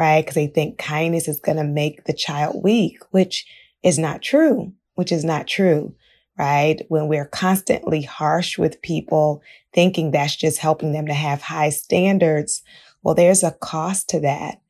right? 0.00 0.22
Because 0.22 0.34
they 0.34 0.46
think 0.46 0.78
kindness 0.78 1.28
is 1.28 1.40
going 1.40 1.58
to 1.58 1.64
make 1.64 2.04
the 2.04 2.14
child 2.14 2.64
weak, 2.64 3.00
which 3.10 3.46
is 3.82 3.98
not 3.98 4.22
true, 4.22 4.72
which 4.94 5.12
is 5.12 5.26
not 5.26 5.46
true, 5.46 5.94
right? 6.38 6.86
When 6.88 7.06
we're 7.06 7.26
constantly 7.26 8.00
harsh 8.00 8.56
with 8.56 8.80
people, 8.80 9.42
thinking 9.74 10.10
that's 10.10 10.34
just 10.34 10.56
helping 10.56 10.92
them 10.94 11.06
to 11.08 11.12
have 11.12 11.42
high 11.42 11.68
standards, 11.68 12.62
well, 13.02 13.14
there's 13.14 13.42
a 13.42 13.50
cost 13.50 14.08
to 14.08 14.20
that, 14.20 14.62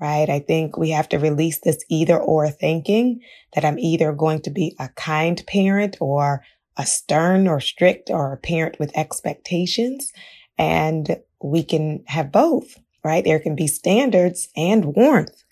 right? 0.00 0.30
I 0.30 0.38
think 0.38 0.78
we 0.78 0.88
have 0.88 1.10
to 1.10 1.18
release 1.18 1.58
this 1.58 1.84
either 1.90 2.18
or 2.18 2.48
thinking 2.48 3.20
that 3.54 3.66
I'm 3.66 3.78
either 3.78 4.10
going 4.12 4.40
to 4.40 4.50
be 4.50 4.74
a 4.78 4.88
kind 4.88 5.44
parent 5.46 5.98
or 6.00 6.42
a 6.78 6.86
stern 6.86 7.46
or 7.46 7.60
strict 7.60 8.08
or 8.08 8.32
a 8.32 8.38
parent 8.38 8.78
with 8.78 8.96
expectations. 8.96 10.14
And 10.56 11.18
we 11.42 11.62
can 11.62 12.04
have 12.06 12.32
both, 12.32 12.78
right? 13.04 13.24
There 13.24 13.40
can 13.40 13.54
be 13.54 13.66
standards 13.66 14.48
and 14.56 14.96
warmth. 14.96 15.44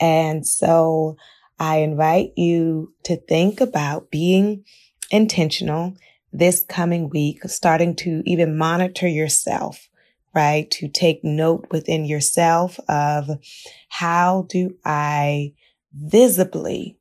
And 0.00 0.46
so 0.46 1.16
I 1.58 1.78
invite 1.78 2.32
you 2.36 2.94
to 3.04 3.16
think 3.16 3.60
about 3.60 4.10
being 4.10 4.64
intentional 5.10 5.94
this 6.32 6.64
coming 6.68 7.08
week, 7.08 7.40
starting 7.46 7.96
to 7.96 8.22
even 8.26 8.56
monitor 8.56 9.08
yourself, 9.08 9.88
right? 10.34 10.70
To 10.72 10.88
take 10.88 11.24
note 11.24 11.66
within 11.70 12.04
yourself 12.04 12.78
of 12.88 13.30
how 13.88 14.46
do 14.48 14.76
I 14.84 15.54
visibly, 15.92 16.98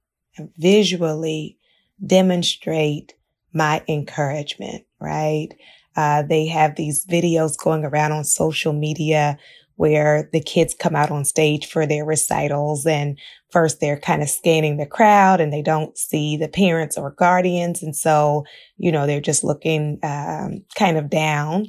visually 0.57 1.57
demonstrate 2.03 3.13
my 3.53 3.83
encouragement, 3.87 4.85
right? 4.99 5.49
Uh, 5.95 6.21
they 6.21 6.45
have 6.45 6.75
these 6.75 7.05
videos 7.05 7.57
going 7.57 7.83
around 7.83 8.11
on 8.11 8.23
social 8.23 8.71
media 8.71 9.37
where 9.77 10.27
the 10.33 10.41
kids 10.41 10.75
come 10.77 10.95
out 10.95 11.11
on 11.11 11.23
stage 11.23 11.67
for 11.67 11.85
their 11.85 12.03
recitals 12.03 12.85
and 12.85 13.17
first 13.51 13.79
they're 13.79 13.99
kind 13.99 14.21
of 14.21 14.29
scanning 14.29 14.77
the 14.77 14.85
crowd 14.85 15.39
and 15.39 15.53
they 15.53 15.61
don't 15.61 15.97
see 15.97 16.35
the 16.35 16.49
parents 16.49 16.97
or 16.97 17.11
guardians. 17.11 17.81
And 17.81 17.95
so, 17.95 18.43
you 18.77 18.91
know, 18.91 19.07
they're 19.07 19.21
just 19.21 19.43
looking, 19.43 19.99
um, 20.03 20.65
kind 20.75 20.97
of 20.97 21.09
down. 21.09 21.67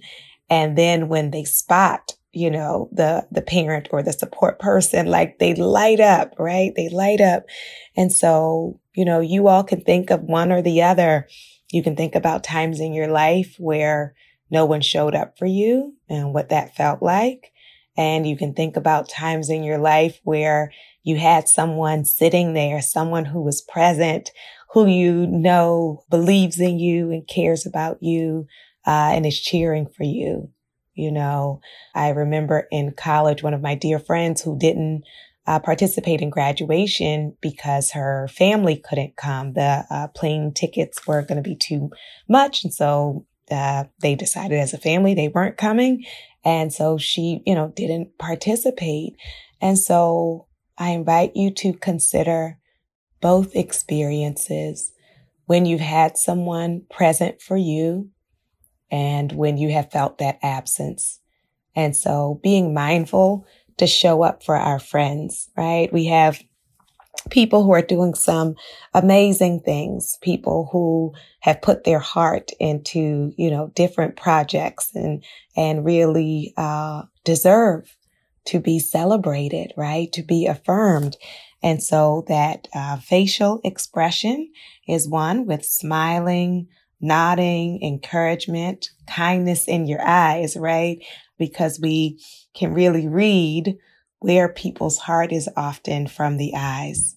And 0.51 0.77
then 0.77 1.09
when 1.09 1.31
they 1.31 1.45
spot, 1.45 2.15
you 2.33 2.51
know, 2.51 2.89
the, 2.93 3.27
the 3.31 3.43
parent 3.43 3.89
or 3.91 4.03
the 4.03 4.13
support 4.13 4.59
person, 4.59 5.07
like 5.07 5.39
they 5.39 5.55
light 5.55 6.01
up, 6.01 6.35
right? 6.39 6.73
They 6.75 6.89
light 6.89 7.21
up. 7.21 7.45
And 7.95 8.11
so, 8.11 8.81
you 8.95 9.05
know, 9.05 9.21
you 9.21 9.49
all 9.49 9.65
can 9.65 9.83
think 9.83 10.11
of 10.11 10.23
one 10.23 10.51
or 10.51 10.63
the 10.63 10.83
other. 10.83 11.29
You 11.71 11.83
can 11.83 11.95
think 11.95 12.15
about 12.15 12.43
times 12.43 12.81
in 12.81 12.95
your 12.95 13.09
life 13.09 13.57
where 13.59 14.15
no 14.51 14.65
one 14.65 14.81
showed 14.81 15.15
up 15.15 15.39
for 15.39 15.47
you 15.47 15.95
and 16.09 16.33
what 16.33 16.49
that 16.49 16.75
felt 16.75 17.03
like. 17.03 17.53
And 17.99 18.27
you 18.27 18.37
can 18.37 18.55
think 18.55 18.77
about 18.77 19.09
times 19.09 19.51
in 19.51 19.65
your 19.65 19.77
life 19.77 20.21
where 20.23 20.73
you 21.03 21.17
had 21.17 21.49
someone 21.49 22.05
sitting 22.05 22.55
there, 22.55 22.81
someone 22.81 23.25
who 23.25 23.43
was 23.43 23.61
present, 23.61 24.31
who 24.71 24.87
you 24.87 25.27
know 25.27 26.05
believes 26.09 26.61
in 26.61 26.79
you 26.79 27.11
and 27.11 27.27
cares 27.27 27.67
about 27.67 28.01
you, 28.01 28.47
uh, 28.87 29.11
and 29.13 29.27
is 29.27 29.41
cheering 29.41 29.89
for 29.89 30.05
you. 30.05 30.49
You 30.95 31.11
know, 31.11 31.61
I 31.95 32.11
remember 32.11 32.69
in 32.71 32.93
college, 32.93 33.43
one 33.43 33.55
of 33.55 33.63
my 33.63 33.75
dear 33.75 33.99
friends 33.99 34.43
who 34.43 34.57
didn't 34.57 35.03
uh, 35.49 35.59
participate 35.59 36.21
in 36.21 36.31
graduation 36.31 37.37
because 37.41 37.93
her 37.93 38.29
family 38.29 38.77
couldn't 38.77 39.17
come. 39.17 39.55
The 39.55 39.85
uh, 39.91 40.09
plane 40.09 40.53
tickets 40.55 41.05
were 41.07 41.23
going 41.23 41.43
to 41.43 41.49
be 41.49 41.57
too 41.57 41.91
much. 42.29 42.63
And 42.63 42.73
so 42.73 43.27
uh, 43.51 43.85
they 44.01 44.15
decided 44.15 44.59
as 44.59 44.75
a 44.75 44.79
family 44.79 45.15
they 45.15 45.29
weren't 45.29 45.57
coming. 45.57 46.05
And 46.45 46.73
so 46.73 46.99
she, 46.99 47.43
you 47.47 47.55
know, 47.55 47.73
didn't 47.75 48.19
participate. 48.19 49.17
And 49.61 49.79
so 49.79 50.47
I 50.77 50.91
invite 50.91 51.35
you 51.35 51.51
to 51.55 51.73
consider 51.73 52.59
both 53.21 53.57
experiences 53.57 54.93
when 55.47 55.67
you've 55.67 55.81
had 55.81 56.17
someone 56.17 56.83
present 56.91 57.41
for 57.41 57.57
you 57.57 58.11
and 58.91 59.33
when 59.33 59.57
you 59.57 59.71
have 59.71 59.91
felt 59.91 60.19
that 60.19 60.39
absence. 60.43 61.21
And 61.75 61.97
so 61.97 62.41
being 62.43 62.75
mindful 62.75 63.47
to 63.79 63.87
show 63.87 64.23
up 64.23 64.43
for 64.43 64.57
our 64.57 64.79
friends, 64.79 65.49
right? 65.57 65.93
We 65.93 66.07
have 66.07 66.41
people 67.31 67.65
who 67.65 67.73
are 67.73 67.83
doing 67.83 68.15
some 68.15 68.55
amazing 68.95 69.61
things, 69.61 70.19
people 70.23 70.69
who 70.73 71.13
have 71.41 71.63
put 71.63 71.85
their 71.85 71.99
heart 71.99 72.51
into, 72.59 73.33
you 73.37 73.51
know, 73.51 73.71
different 73.75 74.17
projects 74.17 74.95
and, 74.95 75.23
and 75.57 75.85
really, 75.85 76.55
uh, 76.57 77.03
deserve 77.25 77.97
to 78.47 78.61
be 78.61 78.79
celebrated, 78.79 79.73
right? 79.77 80.11
To 80.13 80.23
be 80.23 80.47
affirmed. 80.47 81.17
And 81.63 81.83
so 81.83 82.25
that, 82.29 82.69
uh, 82.75 82.99
facial 82.99 83.61
expression 83.65 84.51
is 84.87 85.09
one 85.09 85.47
with 85.47 85.65
smiling, 85.65 86.69
nodding, 87.01 87.83
encouragement, 87.83 88.91
kindness 89.07 89.69
in 89.69 89.87
your 89.87 90.01
eyes, 90.03 90.57
right? 90.57 90.99
Because 91.39 91.79
we 91.81 92.21
can 92.55 92.73
really 92.73 93.07
read 93.07 93.77
where 94.21 94.49
people's 94.49 94.99
heart 94.99 95.33
is 95.33 95.49
often 95.57 96.07
from 96.07 96.37
the 96.37 96.53
eyes. 96.57 97.17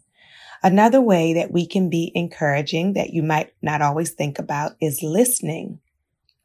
Another 0.63 1.01
way 1.01 1.34
that 1.34 1.51
we 1.51 1.65
can 1.65 1.89
be 1.89 2.12
encouraging 2.13 2.93
that 2.93 3.12
you 3.12 3.24
might 3.24 3.51
not 3.62 3.81
always 3.81 4.12
think 4.12 4.38
about 4.38 4.74
is 4.79 5.01
listening, 5.01 5.79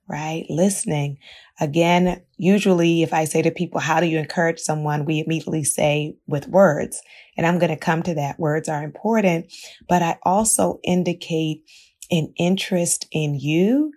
right? 0.08 0.46
Listening. 0.48 1.18
Again, 1.60 2.22
usually 2.38 3.02
if 3.02 3.12
I 3.12 3.26
say 3.26 3.42
to 3.42 3.50
people, 3.50 3.80
how 3.80 4.00
do 4.00 4.06
you 4.06 4.18
encourage 4.18 4.58
someone? 4.58 5.04
We 5.04 5.20
immediately 5.20 5.64
say 5.64 6.16
with 6.26 6.48
words. 6.48 7.02
And 7.36 7.46
I'm 7.46 7.58
going 7.58 7.70
to 7.70 7.76
come 7.76 8.02
to 8.04 8.14
that. 8.14 8.38
Words 8.38 8.70
are 8.70 8.82
important, 8.82 9.52
but 9.86 10.02
I 10.02 10.18
also 10.22 10.80
indicate 10.82 11.62
an 12.10 12.32
interest 12.38 13.06
in 13.12 13.34
you 13.38 13.92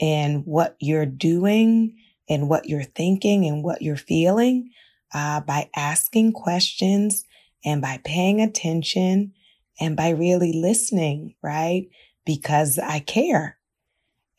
and 0.00 0.44
what 0.46 0.76
you're 0.80 1.06
doing 1.06 1.96
and 2.28 2.48
what 2.48 2.68
you're 2.68 2.82
thinking 2.82 3.44
and 3.46 3.62
what 3.62 3.82
you're 3.82 3.96
feeling 3.96 4.70
uh, 5.14 5.40
by 5.40 5.70
asking 5.76 6.32
questions 6.32 7.24
and 7.64 7.82
by 7.82 8.00
paying 8.04 8.40
attention 8.40 9.32
and 9.80 9.96
by 9.96 10.10
really 10.10 10.52
listening, 10.52 11.34
right? 11.42 11.88
Because 12.24 12.78
I 12.78 13.00
care. 13.00 13.58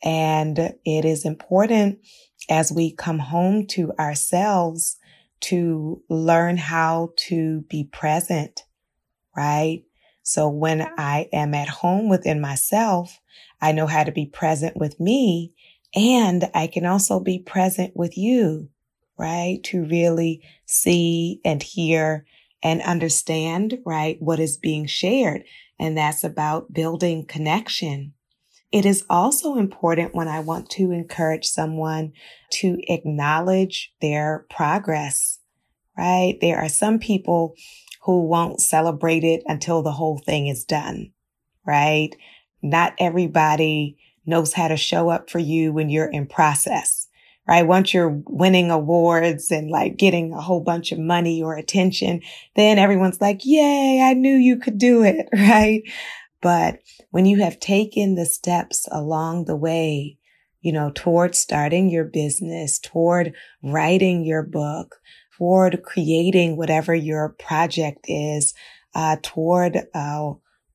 And 0.02 0.58
it 0.58 1.04
is 1.04 1.24
important 1.24 2.00
as 2.50 2.72
we 2.72 2.92
come 2.92 3.18
home 3.18 3.66
to 3.68 3.92
ourselves 3.98 4.96
to 5.40 6.02
learn 6.08 6.56
how 6.56 7.10
to 7.16 7.62
be 7.62 7.84
present, 7.84 8.64
right? 9.36 9.84
So 10.22 10.48
when 10.48 10.82
I 10.98 11.28
am 11.32 11.54
at 11.54 11.68
home 11.68 12.08
within 12.08 12.40
myself, 12.40 13.20
I 13.60 13.72
know 13.72 13.86
how 13.86 14.04
to 14.04 14.12
be 14.12 14.26
present 14.26 14.76
with 14.76 14.98
me 15.00 15.52
and 15.94 16.48
I 16.54 16.68
can 16.68 16.86
also 16.86 17.20
be 17.20 17.38
present 17.38 17.96
with 17.96 18.16
you, 18.16 18.68
right? 19.18 19.62
To 19.64 19.84
really 19.84 20.42
see 20.66 21.40
and 21.44 21.62
hear 21.62 22.26
and 22.62 22.80
understand, 22.82 23.78
right? 23.84 24.16
What 24.20 24.40
is 24.40 24.56
being 24.56 24.86
shared. 24.86 25.44
And 25.78 25.96
that's 25.96 26.24
about 26.24 26.72
building 26.72 27.26
connection. 27.26 28.14
It 28.72 28.86
is 28.86 29.04
also 29.10 29.56
important 29.56 30.14
when 30.14 30.28
I 30.28 30.40
want 30.40 30.70
to 30.70 30.92
encourage 30.92 31.46
someone 31.46 32.12
to 32.52 32.78
acknowledge 32.88 33.92
their 34.00 34.46
progress, 34.50 35.40
right? 35.96 36.38
There 36.40 36.58
are 36.58 36.68
some 36.70 36.98
people 36.98 37.54
who 38.02 38.26
won't 38.26 38.60
celebrate 38.60 39.24
it 39.24 39.42
until 39.46 39.82
the 39.82 39.92
whole 39.92 40.18
thing 40.18 40.46
is 40.46 40.64
done, 40.64 41.12
right? 41.66 42.10
Not 42.62 42.94
everybody 42.98 43.98
knows 44.24 44.54
how 44.54 44.68
to 44.68 44.76
show 44.76 45.10
up 45.10 45.28
for 45.30 45.38
you 45.38 45.72
when 45.72 45.90
you're 45.90 46.10
in 46.10 46.26
process, 46.26 47.01
right? 47.46 47.66
Once 47.66 47.92
you're 47.92 48.22
winning 48.26 48.70
awards 48.70 49.50
and 49.50 49.70
like 49.70 49.96
getting 49.96 50.32
a 50.32 50.40
whole 50.40 50.60
bunch 50.60 50.92
of 50.92 50.98
money 50.98 51.42
or 51.42 51.56
attention, 51.56 52.20
then 52.54 52.78
everyone's 52.78 53.20
like, 53.20 53.40
yay, 53.44 54.00
I 54.02 54.14
knew 54.14 54.34
you 54.34 54.58
could 54.58 54.78
do 54.78 55.02
it, 55.02 55.28
right? 55.32 55.82
But 56.40 56.80
when 57.10 57.26
you 57.26 57.38
have 57.38 57.60
taken 57.60 58.14
the 58.14 58.26
steps 58.26 58.88
along 58.90 59.44
the 59.44 59.56
way, 59.56 60.18
you 60.60 60.72
know, 60.72 60.92
toward 60.94 61.34
starting 61.34 61.90
your 61.90 62.04
business, 62.04 62.78
toward 62.78 63.34
writing 63.62 64.24
your 64.24 64.42
book, 64.42 64.96
toward 65.36 65.82
creating 65.82 66.56
whatever 66.56 66.94
your 66.94 67.30
project 67.38 68.06
is, 68.08 68.54
uh, 68.94 69.16
toward, 69.22 69.78
uh, 69.94 70.32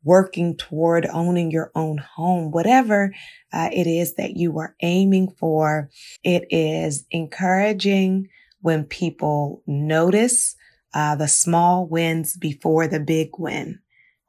working 0.07 0.55
toward 0.55 1.05
owning 1.07 1.51
your 1.51 1.69
own 1.75 1.97
home, 1.97 2.49
whatever 2.51 3.13
uh, 3.51 3.69
it 3.73 3.87
is 3.87 4.15
that 4.15 4.37
you 4.37 4.57
are 4.57 4.73
aiming 4.81 5.29
for. 5.37 5.89
It 6.23 6.45
is 6.49 7.05
encouraging 7.11 8.29
when 8.61 8.85
people 8.85 9.61
notice 9.67 10.55
uh, 10.93 11.15
the 11.15 11.27
small 11.27 11.85
wins 11.85 12.37
before 12.37 12.87
the 12.87 13.01
big 13.01 13.31
win, 13.37 13.79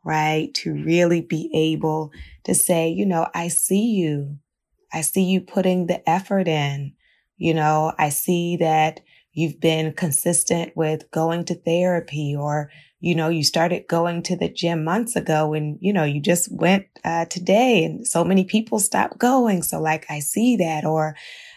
right? 0.04 0.52
To 0.54 0.74
really 0.74 1.20
be 1.20 1.48
able 1.54 2.10
to 2.44 2.56
say, 2.56 2.88
you 2.88 3.06
know, 3.06 3.28
I 3.32 3.46
see 3.46 3.92
you. 3.92 4.38
I 4.92 5.02
see 5.02 5.22
you 5.22 5.40
putting 5.40 5.86
the 5.86 6.06
effort 6.10 6.48
in. 6.48 6.94
You 7.36 7.54
know, 7.54 7.92
I 7.98 8.08
see 8.08 8.56
that 8.56 9.00
you've 9.32 9.60
been 9.60 9.92
consistent 9.92 10.72
with 10.76 11.08
going 11.12 11.44
to 11.44 11.54
therapy 11.54 12.34
or 12.36 12.70
you 13.00 13.14
know, 13.14 13.28
you 13.28 13.44
started 13.44 13.86
going 13.88 14.22
to 14.24 14.36
the 14.36 14.48
gym 14.48 14.82
months 14.84 15.14
ago 15.14 15.54
and, 15.54 15.78
you 15.80 15.92
know, 15.92 16.04
you 16.04 16.20
just 16.20 16.50
went 16.50 16.86
uh, 17.04 17.26
today 17.26 17.84
and 17.84 18.06
so 18.06 18.24
many 18.24 18.44
people 18.44 18.80
stopped 18.80 19.18
going. 19.18 19.62
So 19.62 19.80
like 19.80 20.06
I 20.10 20.18
see 20.18 20.56
that 20.56 20.84
or 20.84 21.14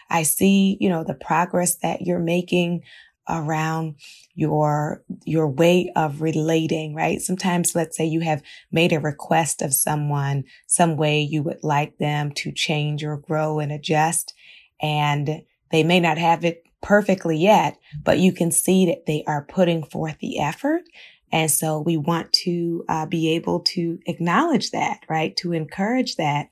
I 0.08 0.22
see, 0.22 0.76
you 0.80 0.88
know, 0.88 1.02
the 1.02 1.14
progress 1.14 1.76
that 1.76 2.02
you're 2.02 2.20
making 2.20 2.82
around 3.28 3.94
your 4.34 5.02
your 5.24 5.48
way 5.48 5.92
of 5.94 6.20
relating 6.20 6.92
right 6.92 7.20
sometimes 7.20 7.72
let's 7.72 7.96
say 7.96 8.04
you 8.04 8.18
have 8.18 8.42
made 8.72 8.92
a 8.92 8.98
request 8.98 9.62
of 9.62 9.72
someone 9.72 10.42
some 10.66 10.96
way 10.96 11.20
you 11.20 11.40
would 11.40 11.62
like 11.62 11.96
them 11.98 12.32
to 12.32 12.50
change 12.50 13.04
or 13.04 13.16
grow 13.16 13.60
and 13.60 13.70
adjust 13.70 14.34
and 14.80 15.42
they 15.70 15.84
may 15.84 16.00
not 16.00 16.18
have 16.18 16.44
it 16.44 16.64
perfectly 16.82 17.36
yet 17.36 17.78
but 18.02 18.18
you 18.18 18.32
can 18.32 18.50
see 18.50 18.86
that 18.86 19.06
they 19.06 19.22
are 19.28 19.46
putting 19.48 19.84
forth 19.84 20.18
the 20.18 20.40
effort 20.40 20.82
and 21.32 21.50
so 21.50 21.80
we 21.80 21.96
want 21.96 22.32
to 22.44 22.84
uh, 22.88 23.06
be 23.06 23.30
able 23.34 23.60
to 23.60 23.98
acknowledge 24.06 24.70
that, 24.70 25.00
right? 25.08 25.34
To 25.38 25.52
encourage 25.52 26.16
that 26.16 26.50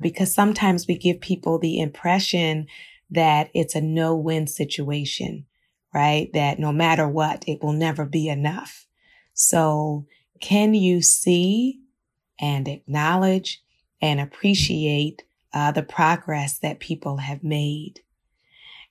because 0.00 0.34
sometimes 0.34 0.86
we 0.86 0.96
give 0.96 1.20
people 1.20 1.58
the 1.58 1.78
impression 1.78 2.66
that 3.10 3.50
it's 3.54 3.74
a 3.74 3.80
no 3.80 4.16
win 4.16 4.46
situation, 4.46 5.44
right? 5.94 6.30
That 6.32 6.58
no 6.58 6.72
matter 6.72 7.06
what, 7.06 7.44
it 7.46 7.62
will 7.62 7.74
never 7.74 8.06
be 8.06 8.28
enough. 8.28 8.86
So 9.34 10.06
can 10.40 10.72
you 10.74 11.02
see 11.02 11.80
and 12.40 12.66
acknowledge 12.66 13.62
and 14.00 14.18
appreciate 14.18 15.22
uh, 15.52 15.72
the 15.72 15.82
progress 15.82 16.58
that 16.60 16.80
people 16.80 17.18
have 17.18 17.44
made? 17.44 18.00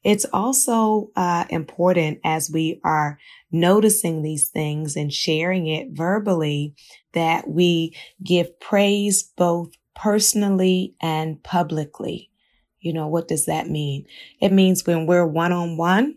It's 0.04 0.26
also 0.34 1.12
uh, 1.16 1.46
important 1.50 2.20
as 2.24 2.50
we 2.50 2.80
are 2.84 3.20
noticing 3.52 4.22
these 4.22 4.50
things 4.50 4.96
and 4.96 5.14
sharing 5.14 5.68
it 5.68 5.90
verbally 5.92 6.74
that 7.14 7.48
we 7.48 7.96
give 8.24 8.60
praise 8.60 9.24
both 9.24 9.72
personally 9.96 10.96
and 11.02 11.42
publicly. 11.44 12.32
You 12.80 12.94
know, 12.94 13.08
what 13.08 13.28
does 13.28 13.46
that 13.46 13.70
mean? 13.70 14.06
It 14.42 14.52
means 14.52 14.86
when 14.88 15.06
we're 15.06 15.26
one 15.26 15.52
on 15.52 15.78
one, 15.78 16.16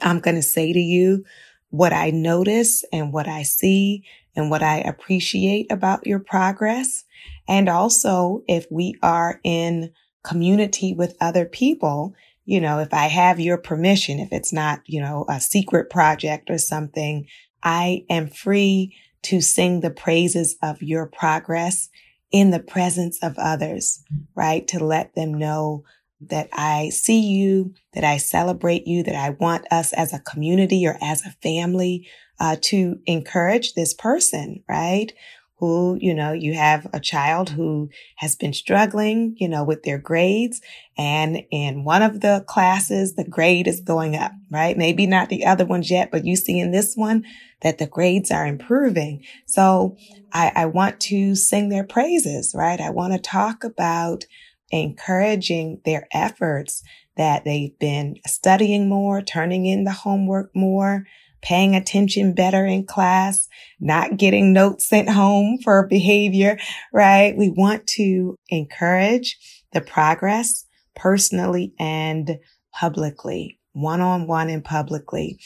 I'm 0.00 0.20
going 0.20 0.36
to 0.36 0.42
say 0.42 0.72
to 0.72 0.80
you 0.80 1.24
what 1.68 1.92
I 1.92 2.10
notice 2.10 2.82
and 2.92 3.12
what 3.12 3.28
I 3.28 3.42
see 3.42 4.04
and 4.34 4.50
what 4.50 4.62
I 4.62 4.78
appreciate 4.78 5.70
about 5.70 6.06
your 6.06 6.18
progress. 6.18 7.04
And 7.46 7.68
also 7.68 8.42
if 8.48 8.66
we 8.70 8.94
are 9.02 9.40
in 9.44 9.92
community 10.22 10.94
with 10.94 11.16
other 11.20 11.44
people, 11.44 12.14
you 12.46 12.60
know, 12.60 12.78
if 12.78 12.94
I 12.94 13.06
have 13.06 13.40
your 13.40 13.58
permission, 13.58 14.20
if 14.20 14.28
it's 14.32 14.52
not, 14.52 14.80
you 14.86 15.00
know, 15.00 15.26
a 15.28 15.40
secret 15.40 15.90
project 15.90 16.48
or 16.48 16.58
something, 16.58 17.26
I 17.62 18.04
am 18.08 18.28
free 18.28 18.96
to 19.24 19.40
sing 19.40 19.80
the 19.80 19.90
praises 19.90 20.56
of 20.62 20.80
your 20.80 21.06
progress 21.06 21.88
in 22.30 22.52
the 22.52 22.60
presence 22.60 23.18
of 23.22 23.34
others, 23.36 24.02
right? 24.36 24.66
To 24.68 24.84
let 24.84 25.14
them 25.16 25.34
know 25.34 25.84
that 26.20 26.48
I 26.52 26.90
see 26.90 27.20
you, 27.20 27.74
that 27.92 28.04
I 28.04 28.16
celebrate 28.16 28.86
you, 28.86 29.02
that 29.02 29.16
I 29.16 29.30
want 29.30 29.66
us 29.72 29.92
as 29.92 30.12
a 30.12 30.20
community 30.20 30.86
or 30.86 30.96
as 31.02 31.26
a 31.26 31.34
family 31.42 32.08
uh, 32.38 32.56
to 32.62 33.00
encourage 33.06 33.74
this 33.74 33.92
person, 33.92 34.62
right? 34.68 35.12
Who, 35.58 35.96
you 36.00 36.14
know, 36.14 36.32
you 36.32 36.54
have 36.54 36.86
a 36.92 37.00
child 37.00 37.50
who 37.50 37.88
has 38.16 38.36
been 38.36 38.52
struggling, 38.52 39.34
you 39.38 39.48
know, 39.48 39.64
with 39.64 39.82
their 39.84 39.98
grades. 39.98 40.60
And 40.98 41.42
in 41.50 41.84
one 41.84 42.02
of 42.02 42.20
the 42.20 42.44
classes, 42.46 43.14
the 43.14 43.24
grade 43.24 43.66
is 43.66 43.80
going 43.80 44.16
up, 44.16 44.32
right? 44.50 44.76
Maybe 44.76 45.06
not 45.06 45.30
the 45.30 45.46
other 45.46 45.64
ones 45.64 45.90
yet, 45.90 46.10
but 46.10 46.26
you 46.26 46.36
see 46.36 46.60
in 46.60 46.72
this 46.72 46.94
one 46.94 47.24
that 47.62 47.78
the 47.78 47.86
grades 47.86 48.30
are 48.30 48.46
improving. 48.46 49.24
So 49.46 49.96
I, 50.32 50.52
I 50.54 50.66
want 50.66 51.00
to 51.00 51.34
sing 51.34 51.70
their 51.70 51.84
praises, 51.84 52.54
right? 52.54 52.80
I 52.80 52.90
want 52.90 53.14
to 53.14 53.18
talk 53.18 53.64
about 53.64 54.24
encouraging 54.70 55.80
their 55.84 56.06
efforts 56.12 56.82
that 57.16 57.44
they've 57.44 57.78
been 57.78 58.16
studying 58.26 58.88
more, 58.88 59.22
turning 59.22 59.64
in 59.64 59.84
the 59.84 59.92
homework 59.92 60.50
more, 60.54 61.06
paying 61.46 61.76
attention 61.76 62.34
better 62.34 62.66
in 62.66 62.84
class, 62.84 63.48
not 63.78 64.16
getting 64.16 64.52
notes 64.52 64.88
sent 64.88 65.08
home 65.08 65.58
for 65.62 65.86
behavior, 65.86 66.58
right? 66.92 67.36
We 67.36 67.50
want 67.50 67.86
to 67.98 68.36
encourage 68.48 69.38
the 69.72 69.80
progress 69.80 70.66
personally 70.96 71.72
and 71.78 72.38
publicly, 72.72 73.60
one 73.74 74.00
on 74.00 74.26
one 74.26 74.50
and 74.50 74.64
publicly. 74.64 75.38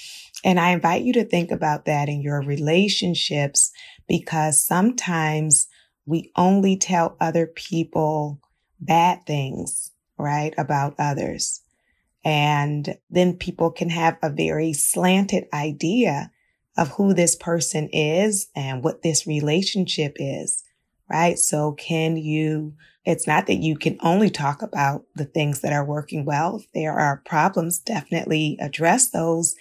And 0.43 0.59
I 0.59 0.71
invite 0.71 1.03
you 1.03 1.13
to 1.13 1.25
think 1.27 1.51
about 1.51 1.85
that 1.85 2.09
in 2.09 2.23
your 2.23 2.41
relationships 2.41 3.71
because 4.09 4.65
sometimes 4.65 5.67
we 6.07 6.33
only 6.35 6.79
tell 6.79 7.15
other 7.21 7.47
people 7.47 8.41
bad 8.81 9.27
things, 9.27 9.91
right? 10.17 10.55
About 10.57 10.95
others. 10.99 11.61
And 12.25 12.97
then 13.09 13.37
people 13.37 13.71
can 13.71 13.91
have 13.91 14.19
a 14.23 14.31
very 14.31 14.73
slanted 14.73 15.47
idea 15.53 16.31
of 16.77 16.89
who 16.91 17.15
this 17.15 17.35
person 17.35 17.89
is 17.93 18.49
and 18.55 18.85
what 18.85 19.03
this 19.03 19.27
relationship 19.27 20.17
is, 20.17 20.63
right? 21.11 21.39
So 21.39 21.73
can 21.73 22.17
you, 22.17 22.75
it's 23.05 23.27
not 23.27 23.47
that 23.47 23.57
you 23.57 23.77
can 23.77 23.99
only 24.03 24.31
talk 24.31 24.63
about 24.63 25.05
the 25.15 25.25
things 25.25 25.61
that 25.61 25.73
are 25.73 25.85
working 25.85 26.25
well. 26.25 26.57
If 26.57 26.73
there 26.73 26.95
are 26.95 27.23
problems, 27.25 27.79
definitely 27.79 28.59
address 28.61 29.11
those. 29.11 29.55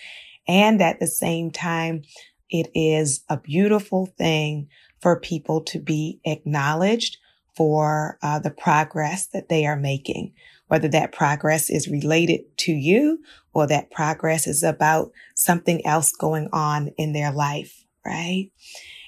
And 0.47 0.81
at 0.81 0.99
the 0.99 1.07
same 1.07 1.51
time, 1.51 2.03
it 2.49 2.69
is 2.73 3.23
a 3.29 3.37
beautiful 3.37 4.05
thing 4.05 4.67
for 4.99 5.19
people 5.19 5.61
to 5.61 5.79
be 5.79 6.19
acknowledged 6.25 7.17
for 7.55 8.17
uh, 8.21 8.39
the 8.39 8.51
progress 8.51 9.27
that 9.27 9.49
they 9.49 9.65
are 9.65 9.75
making 9.75 10.33
whether 10.69 10.87
that 10.87 11.11
progress 11.11 11.69
is 11.69 11.87
related 11.87 12.41
to 12.57 12.71
you 12.71 13.19
or 13.53 13.67
that 13.67 13.91
progress 13.91 14.47
is 14.47 14.63
about 14.63 15.11
something 15.35 15.85
else 15.85 16.11
going 16.11 16.47
on 16.53 16.89
in 16.97 17.11
their 17.13 17.31
life, 17.31 17.85
right? 18.05 18.49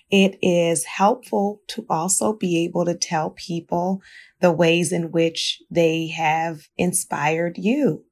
It 0.10 0.38
is 0.42 0.84
helpful 0.86 1.62
to 1.68 1.86
also 1.90 2.34
be 2.34 2.64
able 2.66 2.86
to 2.86 2.96
tell 2.96 3.30
people 3.30 4.02
the 4.42 4.52
ways 4.52 4.92
in 4.92 5.12
which 5.12 5.62
they 5.70 6.08
have 6.08 6.68
inspired 6.78 7.58
you, 7.58 8.04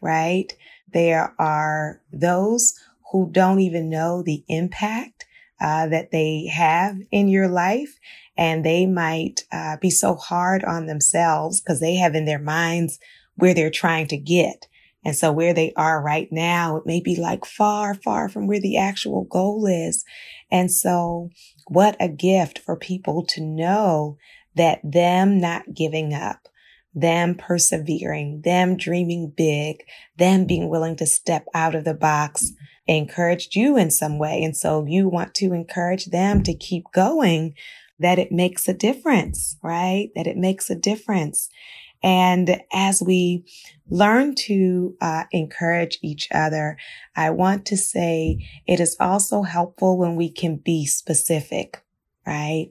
right? 0.00 0.56
There 0.92 1.34
are 1.38 2.00
those 2.12 2.74
who 3.10 3.28
don't 3.32 3.60
even 3.60 3.90
know 3.90 4.22
the 4.22 4.44
impact 4.48 5.15
uh, 5.60 5.86
that 5.88 6.10
they 6.10 6.46
have 6.46 6.96
in 7.10 7.28
your 7.28 7.48
life. 7.48 7.98
And 8.36 8.64
they 8.64 8.86
might 8.86 9.44
uh, 9.50 9.76
be 9.80 9.90
so 9.90 10.14
hard 10.14 10.62
on 10.64 10.86
themselves 10.86 11.60
because 11.60 11.80
they 11.80 11.94
have 11.96 12.14
in 12.14 12.26
their 12.26 12.38
minds 12.38 12.98
where 13.36 13.54
they're 13.54 13.70
trying 13.70 14.08
to 14.08 14.16
get. 14.16 14.66
And 15.04 15.14
so 15.14 15.30
where 15.30 15.54
they 15.54 15.72
are 15.76 16.02
right 16.02 16.28
now, 16.32 16.76
it 16.76 16.84
may 16.84 17.00
be 17.00 17.16
like 17.16 17.44
far, 17.44 17.94
far 17.94 18.28
from 18.28 18.46
where 18.46 18.60
the 18.60 18.76
actual 18.76 19.24
goal 19.24 19.66
is. 19.66 20.04
And 20.50 20.70
so 20.70 21.30
what 21.68 21.96
a 22.00 22.08
gift 22.08 22.58
for 22.58 22.76
people 22.76 23.24
to 23.26 23.40
know 23.40 24.18
that 24.56 24.80
them 24.82 25.38
not 25.38 25.74
giving 25.74 26.12
up, 26.12 26.48
them 26.92 27.36
persevering, 27.36 28.42
them 28.42 28.76
dreaming 28.76 29.32
big, 29.36 29.84
them 30.16 30.44
being 30.44 30.68
willing 30.68 30.96
to 30.96 31.06
step 31.06 31.46
out 31.54 31.74
of 31.74 31.84
the 31.84 31.94
box 31.94 32.52
encouraged 32.86 33.54
you 33.54 33.76
in 33.76 33.90
some 33.90 34.18
way. 34.18 34.42
And 34.42 34.56
so 34.56 34.84
you 34.86 35.08
want 35.08 35.34
to 35.34 35.52
encourage 35.52 36.06
them 36.06 36.42
to 36.44 36.54
keep 36.54 36.84
going, 36.92 37.54
that 37.98 38.18
it 38.18 38.30
makes 38.30 38.68
a 38.68 38.74
difference, 38.74 39.56
right? 39.62 40.10
That 40.14 40.26
it 40.26 40.36
makes 40.36 40.70
a 40.70 40.74
difference. 40.74 41.48
And 42.02 42.60
as 42.72 43.02
we 43.02 43.44
learn 43.88 44.34
to 44.34 44.96
uh, 45.00 45.24
encourage 45.32 45.98
each 46.02 46.28
other, 46.32 46.76
I 47.16 47.30
want 47.30 47.66
to 47.66 47.76
say 47.76 48.46
it 48.66 48.80
is 48.80 48.96
also 49.00 49.42
helpful 49.42 49.96
when 49.96 50.14
we 50.14 50.30
can 50.30 50.56
be 50.56 50.86
specific, 50.86 51.82
right? 52.26 52.70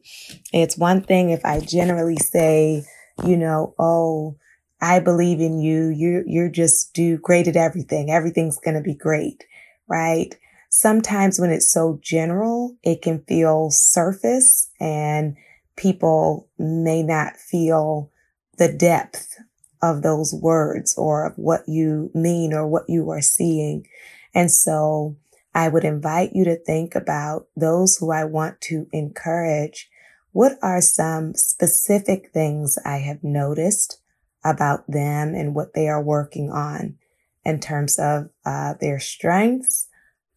It's 0.54 0.78
one 0.78 1.02
thing 1.02 1.32
if 1.32 1.44
I 1.44 1.60
generally 1.60 2.18
say, 2.18 2.86
you 3.26 3.36
know, 3.36 3.74
oh, 3.80 4.38
I 4.82 5.00
believe 5.00 5.40
in 5.40 5.60
you. 5.60 5.88
You 5.88 6.24
you're 6.28 6.50
just 6.50 6.94
do 6.94 7.18
great 7.18 7.48
at 7.48 7.56
everything. 7.56 8.12
Everything's 8.12 8.60
going 8.60 8.76
to 8.76 8.82
be 8.82 8.94
great, 8.94 9.46
right? 9.88 10.36
Sometimes 10.70 11.40
when 11.40 11.52
it's 11.52 11.72
so 11.72 12.00
general, 12.02 12.76
it 12.84 13.02
can 13.02 13.24
feel 13.28 13.70
surface 13.72 14.70
and 14.80 15.38
people 15.78 16.50
may 16.58 17.04
not 17.04 17.38
feel 17.38 18.12
the 18.58 18.72
depth 18.72 19.38
of 19.82 20.02
those 20.02 20.34
words 20.34 20.96
or 20.98 21.26
of 21.26 21.34
what 21.38 21.68
you 21.68 22.10
mean 22.14 22.54
or 22.54 22.68
what 22.68 22.90
you 22.90 23.10
are 23.10 23.22
seeing. 23.22 23.88
And 24.34 24.52
so 24.52 25.16
I 25.54 25.70
would 25.70 25.86
invite 25.86 26.32
you 26.34 26.44
to 26.46 26.58
think 26.58 26.96
about 26.96 27.48
those 27.56 27.98
who 27.98 28.12
I 28.12 28.26
want 28.26 28.60
to 28.62 28.88
encourage. 28.92 29.90
What 30.32 30.58
are 30.62 30.82
some 30.82 31.34
specific 31.36 32.32
things 32.34 32.78
I 32.84 32.98
have 32.98 33.24
noticed 33.24 34.00
about 34.44 34.86
them 34.88 35.34
and 35.34 35.56
what 35.56 35.74
they 35.74 35.88
are 35.88 36.04
working 36.04 36.52
on 36.52 36.98
in 37.46 37.60
terms 37.60 38.00
of 38.00 38.30
uh, 38.46 38.74
their 38.80 39.00
strengths, 39.00 39.88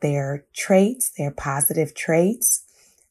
their 0.01 0.45
traits, 0.55 1.11
their 1.17 1.31
positive 1.31 1.95
traits, 1.95 2.65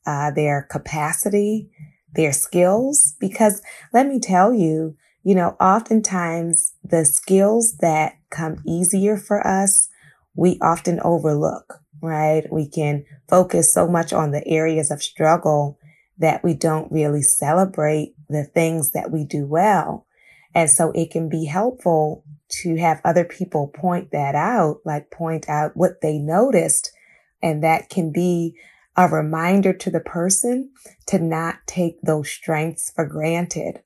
uh, 0.06 0.32
their 0.32 0.68
capacity, 0.70 1.70
their 2.14 2.32
skills? 2.32 3.16
Because 3.20 3.62
let 3.94 4.08
me 4.08 4.20
tell 4.20 4.54
you, 4.54 4.96
you 5.24 5.36
know, 5.36 5.58
oftentimes 5.60 6.74
the 6.84 7.04
skills 7.04 7.78
that 7.82 8.18
come 8.30 8.62
easier 8.66 9.18
for 9.18 9.46
us, 9.46 9.90
we 10.36 10.58
often 10.62 11.00
overlook, 11.04 11.82
right? 12.02 12.46
We 12.52 12.70
can 12.70 13.06
focus 13.28 13.74
so 13.74 13.88
much 13.88 14.14
on 14.14 14.32
the 14.32 14.48
areas 14.48 14.92
of 14.92 15.02
struggle 15.02 15.80
that 16.20 16.44
we 16.44 16.54
don't 16.54 16.92
really 16.92 17.22
celebrate 17.22 18.16
the 18.30 18.44
things 18.44 18.92
that 18.92 19.12
we 19.12 19.24
do 19.24 19.46
well. 19.46 20.06
And 20.56 20.70
so 20.70 20.92
it 20.92 21.12
can 21.12 21.30
be 21.30 21.46
helpful 21.46 22.24
to 22.50 22.78
have 22.78 23.02
other 23.04 23.26
people 23.26 23.68
point 23.68 24.12
that 24.12 24.36
out, 24.36 24.82
like 24.86 25.12
point 25.12 25.50
out 25.50 25.76
what 25.76 26.02
they 26.02 26.18
noticed. 26.18 26.92
And 27.42 27.64
that 27.64 27.90
can 27.90 28.12
be 28.12 28.56
a 28.96 29.08
reminder 29.08 29.74
to 29.74 29.92
the 29.92 30.00
person 30.00 30.72
to 31.08 31.20
not 31.20 31.58
take 31.68 32.02
those 32.02 32.30
strengths 32.30 32.92
for 32.92 33.06
granted 33.06 33.82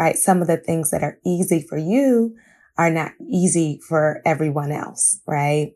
right? 0.00 0.16
Some 0.16 0.40
of 0.40 0.46
the 0.46 0.56
things 0.56 0.90
that 0.90 1.02
are 1.02 1.18
easy 1.26 1.60
for 1.60 1.76
you 1.76 2.34
are 2.78 2.90
not 2.90 3.12
easy 3.28 3.80
for 3.86 4.22
everyone 4.24 4.72
else, 4.72 5.20
right? 5.26 5.74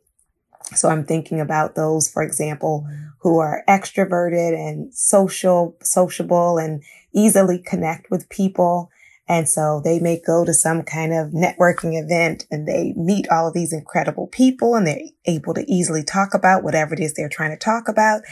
So 0.74 0.88
I'm 0.88 1.04
thinking 1.04 1.40
about 1.40 1.74
those, 1.74 2.08
for 2.08 2.22
example, 2.22 2.88
who 3.20 3.38
are 3.38 3.62
extroverted 3.68 4.54
and 4.54 4.94
social, 4.94 5.76
sociable 5.82 6.56
and 6.56 6.82
easily 7.14 7.58
connect 7.58 8.10
with 8.10 8.30
people. 8.30 8.90
And 9.26 9.48
so 9.48 9.80
they 9.82 10.00
may 10.00 10.20
go 10.20 10.44
to 10.44 10.52
some 10.52 10.82
kind 10.82 11.12
of 11.12 11.32
networking 11.32 12.00
event 12.00 12.46
and 12.50 12.68
they 12.68 12.92
meet 12.96 13.26
all 13.30 13.48
of 13.48 13.54
these 13.54 13.72
incredible 13.72 14.26
people 14.26 14.74
and 14.74 14.86
they're 14.86 15.00
able 15.24 15.54
to 15.54 15.64
easily 15.70 16.02
talk 16.02 16.34
about 16.34 16.62
whatever 16.62 16.92
it 16.92 17.00
is 17.00 17.14
they're 17.14 17.28
trying 17.28 17.50
to 17.50 17.56
talk 17.56 17.88
about. 17.88 18.22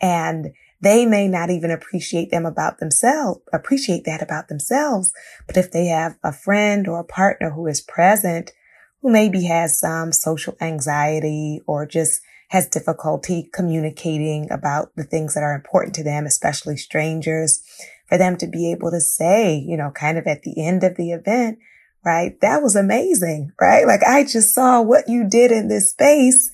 And 0.00 0.52
they 0.80 1.04
may 1.04 1.28
not 1.28 1.50
even 1.50 1.70
appreciate 1.70 2.30
them 2.30 2.46
about 2.46 2.78
themselves, 2.78 3.40
appreciate 3.52 4.04
that 4.04 4.22
about 4.22 4.48
themselves. 4.48 5.12
But 5.46 5.58
if 5.58 5.70
they 5.70 5.86
have 5.86 6.16
a 6.24 6.32
friend 6.32 6.88
or 6.88 7.00
a 7.00 7.04
partner 7.04 7.50
who 7.50 7.66
is 7.66 7.82
present, 7.82 8.52
who 9.02 9.10
maybe 9.10 9.44
has 9.44 9.78
some 9.78 10.12
social 10.12 10.56
anxiety 10.60 11.60
or 11.66 11.84
just 11.84 12.22
has 12.48 12.66
difficulty 12.66 13.48
communicating 13.52 14.50
about 14.50 14.90
the 14.96 15.04
things 15.04 15.34
that 15.34 15.42
are 15.42 15.54
important 15.54 15.94
to 15.94 16.02
them, 16.02 16.26
especially 16.26 16.76
strangers, 16.76 17.62
for 18.10 18.18
them 18.18 18.36
to 18.36 18.46
be 18.46 18.70
able 18.72 18.90
to 18.90 19.00
say, 19.00 19.56
you 19.56 19.76
know, 19.76 19.90
kind 19.92 20.18
of 20.18 20.26
at 20.26 20.42
the 20.42 20.62
end 20.62 20.84
of 20.84 20.96
the 20.96 21.12
event, 21.12 21.58
right? 22.04 22.38
That 22.40 22.60
was 22.60 22.76
amazing, 22.76 23.52
right? 23.60 23.86
Like 23.86 24.02
I 24.02 24.24
just 24.24 24.52
saw 24.52 24.82
what 24.82 25.08
you 25.08 25.26
did 25.26 25.52
in 25.52 25.68
this 25.68 25.90
space 25.90 26.50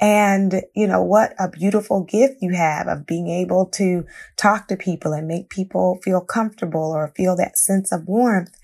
and, 0.00 0.62
you 0.74 0.86
know, 0.86 1.02
what 1.02 1.34
a 1.38 1.50
beautiful 1.50 2.04
gift 2.04 2.36
you 2.40 2.54
have 2.54 2.86
of 2.86 3.06
being 3.06 3.28
able 3.28 3.66
to 3.74 4.06
talk 4.36 4.68
to 4.68 4.76
people 4.76 5.12
and 5.12 5.26
make 5.26 5.50
people 5.50 5.98
feel 6.02 6.20
comfortable 6.20 6.92
or 6.92 7.12
feel 7.16 7.36
that 7.36 7.58
sense 7.58 7.92
of 7.92 8.06
warmth. 8.06 8.56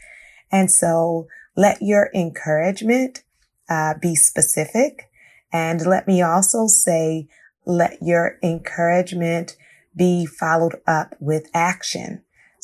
And 0.50 0.70
so 0.70 1.26
let 1.56 1.82
your 1.82 2.10
encouragement 2.14 3.24
uh, 3.68 3.94
be 4.00 4.14
specific. 4.14 5.10
And 5.52 5.84
let 5.84 6.06
me 6.06 6.22
also 6.22 6.68
say, 6.68 7.28
let 7.66 7.98
your 8.00 8.38
encouragement 8.42 9.56
be 9.96 10.26
followed 10.26 10.76
up 10.86 11.16
with 11.18 11.50
action. 11.52 12.22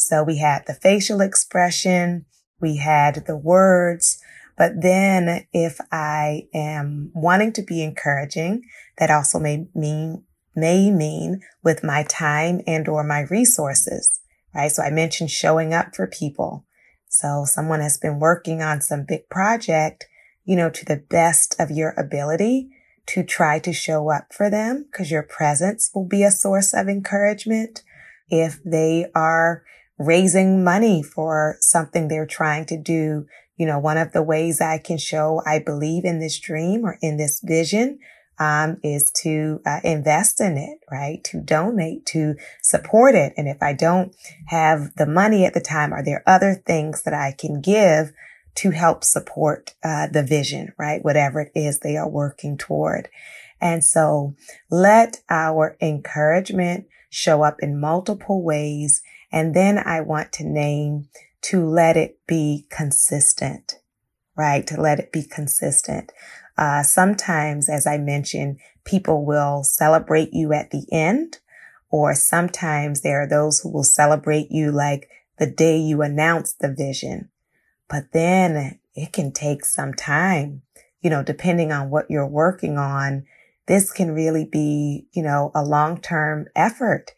So 0.09 0.23
we 0.23 0.39
had 0.39 0.67
the 0.67 0.75
facial 0.75 1.21
expression. 1.21 2.27
We 2.61 2.77
had 2.77 3.25
the 3.27 3.37
words. 3.37 4.19
But 4.57 4.83
then 4.83 5.47
if 5.53 5.81
I 5.91 6.49
am 6.55 7.11
wanting 7.15 7.53
to 7.55 7.63
be 7.63 7.83
encouraging, 7.83 8.63
that 8.99 9.11
also 9.11 9.39
may 9.39 9.67
mean, 9.75 10.25
may 10.55 10.91
mean 10.91 11.41
with 11.65 11.83
my 11.83 12.05
time 12.05 12.61
and 12.67 12.87
or 12.89 13.03
my 13.03 13.21
resources, 13.31 14.21
right? 14.55 14.71
So 14.71 14.83
I 14.83 14.91
mentioned 14.91 15.31
showing 15.31 15.73
up 15.73 15.95
for 15.97 16.07
people. 16.07 16.67
So 17.09 17.45
someone 17.47 17.81
has 17.81 17.99
been 17.99 18.21
working 18.21 18.63
on 18.63 18.81
some 18.81 19.05
big 19.07 19.29
project, 19.29 20.07
you 20.45 20.57
know, 20.57 20.71
to 20.71 20.85
the 20.85 20.97
best 20.97 21.57
of 21.59 21.71
your 21.71 21.95
ability 21.99 22.71
to 23.07 23.25
try 23.25 23.59
to 23.59 23.73
show 23.73 24.11
up 24.11 24.33
for 24.33 24.49
them 24.49 24.87
because 24.91 25.11
your 25.11 25.23
presence 25.23 25.91
will 25.95 26.07
be 26.07 26.23
a 26.23 26.31
source 26.31 26.73
of 26.73 26.89
encouragement. 26.89 27.83
If 28.29 28.63
they 28.65 29.07
are 29.15 29.65
raising 30.03 30.65
money 30.65 31.03
for 31.03 31.57
something 31.61 32.09
they're 32.09 32.27
trying 32.27 32.67
to 32.67 32.77
do, 32.77 33.27
you 33.57 33.67
know, 33.67 33.79
one 33.79 33.99
of 33.99 34.13
the 34.13 34.23
ways 34.23 34.61
I 34.61 34.79
can 34.79 34.99
show 34.99 35.43
I 35.47 35.59
believe 35.59 36.05
in 36.05 36.19
this 36.19 36.39
dream 36.39 36.85
or 36.85 36.99
in 37.01 37.17
this 37.17 37.41
vision 37.43 37.99
um, 38.39 38.79
is 38.83 39.11
to 39.23 39.61
uh, 39.67 39.81
invest 39.85 40.41
in 40.41 40.57
it, 40.57 40.81
right? 40.91 41.23
To 41.25 41.41
donate, 41.41 42.07
to 42.07 42.35
support 42.63 43.15
it. 43.15 43.33
And 43.37 43.47
if 43.47 43.63
I 43.63 43.73
don't 43.73 44.15
have 44.47 44.95
the 44.97 45.07
money 45.07 45.45
at 45.45 45.55
the 45.55 45.61
time, 45.61 45.93
are 45.93 46.05
there 46.05 46.25
other 46.27 46.55
things 46.55 47.03
that 47.03 47.15
I 47.15 47.35
can 47.39 47.61
give 47.61 48.13
to 48.57 48.71
help 48.71 49.05
support 49.05 49.75
uh, 49.83 50.09
the 50.09 50.23
vision, 50.23 50.73
right? 50.79 51.05
Whatever 51.05 51.41
it 51.41 51.53
is 51.55 51.79
they 51.79 51.97
are 51.97 52.09
working 52.09 52.59
toward. 52.59 53.09
And 53.61 53.85
so 53.85 54.35
let 54.71 55.19
our 55.31 55.77
encouragement 55.81 56.87
show 57.09 57.43
up 57.43 57.57
in 57.61 57.79
multiple 57.81 58.43
ways. 58.43 59.03
And 59.33 59.55
then 59.55 59.79
I 59.79 60.03
want 60.03 60.31
to 60.35 60.45
name 60.45 61.09
to 61.43 61.65
let 61.65 61.97
it 61.97 62.19
be 62.27 62.67
consistent, 62.71 63.81
right? 64.37 64.67
To 64.67 64.81
let 64.81 65.01
it 65.01 65.11
be 65.11 65.25
consistent. 65.25 66.13
Uh, 66.57 66.83
sometimes, 66.83 67.69
as 67.69 67.87
I 67.87 67.97
mentioned, 67.97 68.61
people 68.85 69.25
will 69.25 69.65
celebrate 69.65 70.31
you 70.33 70.53
at 70.53 70.71
the 70.71 70.87
end, 70.93 71.39
or 71.91 72.15
sometimes 72.15 73.01
there 73.01 73.23
are 73.23 73.29
those 73.29 73.61
who 73.61 73.71
will 73.71 73.85
celebrate 73.85 74.51
you 74.51 74.71
like 74.71 75.09
the 75.39 75.47
day 75.47 75.79
you 75.79 76.03
announce 76.03 76.53
the 76.53 76.73
vision. 76.73 77.31
But 77.89 78.13
then 78.13 78.79
it 78.95 79.13
can 79.13 79.33
take 79.33 79.65
some 79.65 79.95
time, 79.95 80.63
you 81.01 81.11
know, 81.11 81.23
depending 81.23 81.73
on 81.73 81.91
what 81.91 82.11
you're 82.11 82.27
working 82.27 82.77
on. 82.79 83.25
This 83.67 83.91
can 83.91 84.13
really 84.13 84.45
be, 84.45 85.07
you 85.13 85.23
know, 85.23 85.51
a 85.55 85.65
long-term 85.65 86.47
effort. 86.55 87.13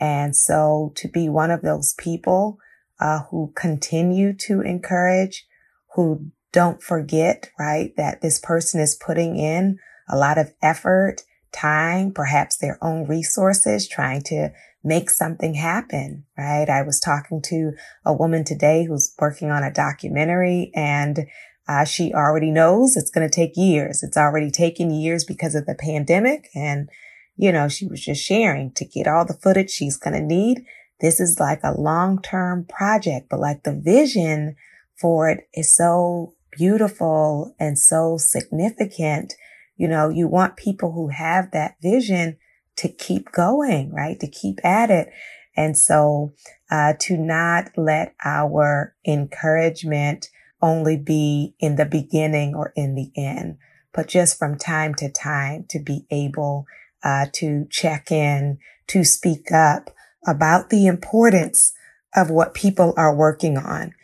And 0.00 0.34
so 0.36 0.92
to 0.96 1.08
be 1.08 1.28
one 1.28 1.50
of 1.50 1.62
those 1.62 1.94
people 1.94 2.58
uh, 3.00 3.20
who 3.30 3.52
continue 3.54 4.32
to 4.32 4.60
encourage, 4.60 5.46
who 5.94 6.30
don't 6.52 6.82
forget, 6.82 7.50
right, 7.58 7.94
that 7.96 8.22
this 8.22 8.38
person 8.38 8.80
is 8.80 8.96
putting 8.96 9.36
in 9.36 9.78
a 10.08 10.16
lot 10.16 10.38
of 10.38 10.52
effort, 10.62 11.22
time, 11.52 12.12
perhaps 12.12 12.56
their 12.56 12.78
own 12.82 13.06
resources, 13.06 13.88
trying 13.88 14.22
to 14.22 14.50
make 14.84 15.10
something 15.10 15.54
happen, 15.54 16.24
right? 16.36 16.68
I 16.68 16.82
was 16.82 17.00
talking 17.00 17.42
to 17.42 17.72
a 18.04 18.12
woman 18.12 18.44
today 18.44 18.84
who's 18.84 19.14
working 19.18 19.50
on 19.50 19.62
a 19.62 19.72
documentary 19.72 20.70
and 20.74 21.26
uh, 21.66 21.84
she 21.84 22.14
already 22.14 22.50
knows 22.50 22.96
it's 22.96 23.10
going 23.10 23.28
to 23.28 23.34
take 23.34 23.56
years. 23.56 24.02
It's 24.02 24.16
already 24.16 24.50
taken 24.50 24.90
years 24.90 25.24
because 25.24 25.54
of 25.54 25.66
the 25.66 25.74
pandemic. 25.74 26.48
And, 26.54 26.88
you 27.38 27.52
know, 27.52 27.68
she 27.68 27.86
was 27.86 28.04
just 28.04 28.22
sharing 28.22 28.72
to 28.72 28.84
get 28.84 29.06
all 29.06 29.24
the 29.24 29.32
footage 29.32 29.70
she's 29.70 29.96
going 29.96 30.14
to 30.14 30.20
need. 30.20 30.66
This 31.00 31.20
is 31.20 31.38
like 31.38 31.60
a 31.62 31.80
long 31.80 32.20
term 32.20 32.66
project, 32.66 33.28
but 33.30 33.38
like 33.38 33.62
the 33.62 33.72
vision 33.72 34.56
for 35.00 35.30
it 35.30 35.48
is 35.54 35.74
so 35.74 36.34
beautiful 36.50 37.54
and 37.60 37.78
so 37.78 38.16
significant. 38.18 39.34
You 39.76 39.86
know, 39.86 40.08
you 40.08 40.26
want 40.26 40.56
people 40.56 40.92
who 40.92 41.08
have 41.08 41.52
that 41.52 41.76
vision 41.80 42.36
to 42.76 42.88
keep 42.88 43.30
going, 43.30 43.92
right? 43.92 44.18
To 44.18 44.28
keep 44.28 44.58
at 44.64 44.90
it. 44.90 45.08
And 45.56 45.78
so, 45.78 46.34
uh, 46.70 46.94
to 47.00 47.16
not 47.16 47.70
let 47.76 48.14
our 48.24 48.94
encouragement 49.06 50.28
only 50.60 50.96
be 50.96 51.54
in 51.60 51.76
the 51.76 51.84
beginning 51.84 52.54
or 52.54 52.72
in 52.74 52.96
the 52.96 53.10
end, 53.16 53.58
but 53.92 54.08
just 54.08 54.38
from 54.38 54.58
time 54.58 54.94
to 54.96 55.10
time 55.10 55.64
to 55.68 55.78
be 55.78 56.04
able, 56.10 56.66
uh, 57.02 57.26
to 57.34 57.66
check 57.70 58.10
in, 58.10 58.58
to 58.88 59.04
speak 59.04 59.52
up 59.52 59.90
about 60.26 60.70
the 60.70 60.86
importance 60.86 61.72
of 62.14 62.30
what 62.30 62.54
people 62.54 62.94
are 62.96 63.14
working 63.14 63.56
on. 63.56 63.94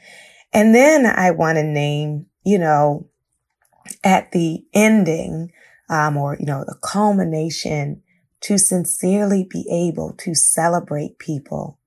And 0.53 0.75
then 0.75 1.07
I 1.07 1.31
want 1.33 1.57
to 1.57 1.65
name, 1.65 2.27
you 2.45 2.59
know, 2.59 3.09
at 4.03 4.33
the 4.33 4.65
ending, 4.73 5.51
um, 5.89 6.17
or, 6.17 6.37
you 6.39 6.47
know, 6.47 6.65
the 6.65 6.79
culmination 6.83 8.03
to 8.41 8.59
sincerely 8.59 9.47
be 9.49 9.67
able 9.71 10.13
to 10.19 10.35
celebrate 10.35 11.19
people. 11.19 11.79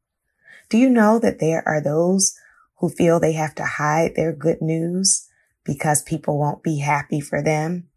Do 0.70 0.78
you 0.78 0.89
know 0.89 1.17
that 1.20 1.39
there 1.39 1.63
are 1.67 1.82
those 1.82 2.36
who 2.80 2.89
feel 2.89 3.20
they 3.20 3.34
have 3.34 3.56
to 3.56 3.63
hide 3.63 4.15
their 4.15 4.34
good 4.34 4.62
news 4.62 5.28
because 5.63 6.02
people 6.02 6.38
won't 6.38 6.63
be 6.63 6.80
happy 6.80 7.20
for 7.20 7.41
them, 7.41 7.88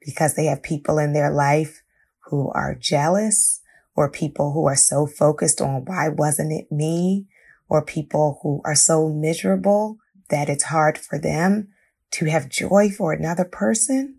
because 0.00 0.34
they 0.34 0.46
have 0.46 0.62
people 0.62 0.98
in 0.98 1.12
their 1.12 1.30
life 1.30 1.82
who 2.30 2.50
are 2.50 2.74
jealous 2.74 3.60
or 3.94 4.10
people 4.10 4.52
who 4.52 4.66
are 4.66 4.76
so 4.76 5.06
focused 5.06 5.60
on 5.60 5.84
why 5.84 6.08
wasn't 6.08 6.52
it 6.52 6.72
me 6.72 7.26
or 7.68 7.84
people 7.84 8.40
who 8.42 8.60
are 8.64 8.74
so 8.74 9.08
miserable 9.08 9.98
that 10.30 10.48
it's 10.48 10.64
hard 10.64 10.98
for 10.98 11.18
them 11.18 11.68
to 12.12 12.26
have 12.26 12.48
joy 12.48 12.90
for 12.90 13.12
another 13.12 13.44
person. 13.44 14.16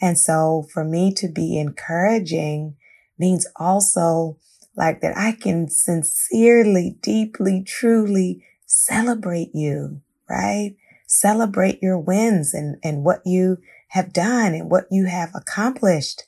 And 0.00 0.18
so 0.18 0.66
for 0.72 0.84
me 0.84 1.12
to 1.14 1.28
be 1.28 1.58
encouraging 1.58 2.76
means 3.18 3.46
also 3.56 4.38
like 4.76 5.00
that 5.00 5.16
I 5.16 5.32
can 5.32 5.68
sincerely, 5.68 6.96
deeply, 7.00 7.62
truly 7.62 8.44
celebrate 8.66 9.50
you, 9.54 10.00
right? 10.28 10.76
Celebrate 11.06 11.82
your 11.82 11.98
wins 11.98 12.54
and, 12.54 12.76
and 12.82 13.04
what 13.04 13.22
you 13.24 13.58
have 13.88 14.12
done 14.12 14.54
and 14.54 14.70
what 14.70 14.86
you 14.90 15.06
have 15.06 15.30
accomplished. 15.34 16.24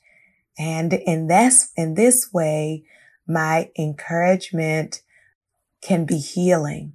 And 0.57 0.93
in 0.93 1.27
this, 1.27 1.71
in 1.75 1.93
this 1.93 2.31
way, 2.33 2.83
my 3.27 3.69
encouragement 3.77 5.01
can 5.81 6.05
be 6.05 6.17
healing. 6.17 6.93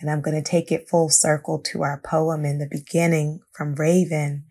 And 0.00 0.10
I'm 0.10 0.20
going 0.20 0.36
to 0.36 0.48
take 0.48 0.70
it 0.70 0.88
full 0.88 1.08
circle 1.08 1.58
to 1.60 1.82
our 1.82 2.00
poem 2.04 2.44
in 2.44 2.58
the 2.58 2.68
beginning 2.70 3.40
from 3.52 3.74
Raven 3.74 4.44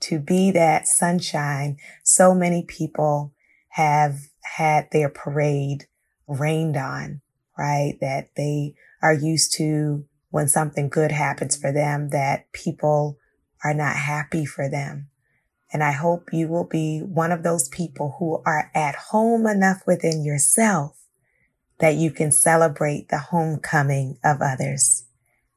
to 0.00 0.18
be 0.18 0.50
that 0.52 0.86
sunshine. 0.86 1.78
So 2.02 2.34
many 2.34 2.62
people 2.62 3.32
have 3.70 4.18
had 4.56 4.88
their 4.92 5.08
parade 5.08 5.86
rained 6.28 6.76
on, 6.76 7.22
right? 7.58 7.96
That 8.00 8.30
they 8.36 8.74
are 9.02 9.14
used 9.14 9.54
to 9.54 10.04
when 10.30 10.48
something 10.48 10.88
good 10.88 11.12
happens 11.12 11.56
for 11.56 11.72
them, 11.72 12.10
that 12.10 12.52
people 12.52 13.18
are 13.64 13.74
not 13.74 13.96
happy 13.96 14.44
for 14.44 14.68
them. 14.68 15.08
And 15.74 15.82
I 15.82 15.90
hope 15.90 16.32
you 16.32 16.46
will 16.46 16.64
be 16.64 17.00
one 17.00 17.32
of 17.32 17.42
those 17.42 17.68
people 17.68 18.14
who 18.20 18.40
are 18.46 18.70
at 18.76 18.94
home 18.94 19.44
enough 19.44 19.82
within 19.88 20.24
yourself 20.24 20.96
that 21.80 21.96
you 21.96 22.12
can 22.12 22.30
celebrate 22.30 23.08
the 23.08 23.18
homecoming 23.18 24.16
of 24.22 24.40
others. 24.40 25.04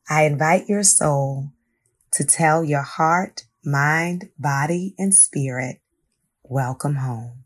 I 0.10 0.23
invite 0.23 0.67
your 0.67 0.82
soul 0.82 1.51
to 2.13 2.23
tell 2.23 2.63
your 2.63 2.82
heart, 2.82 3.43
mind, 3.63 4.30
body, 4.39 4.95
and 4.97 5.13
spirit, 5.13 5.82
welcome 6.43 6.95
home. 6.95 7.43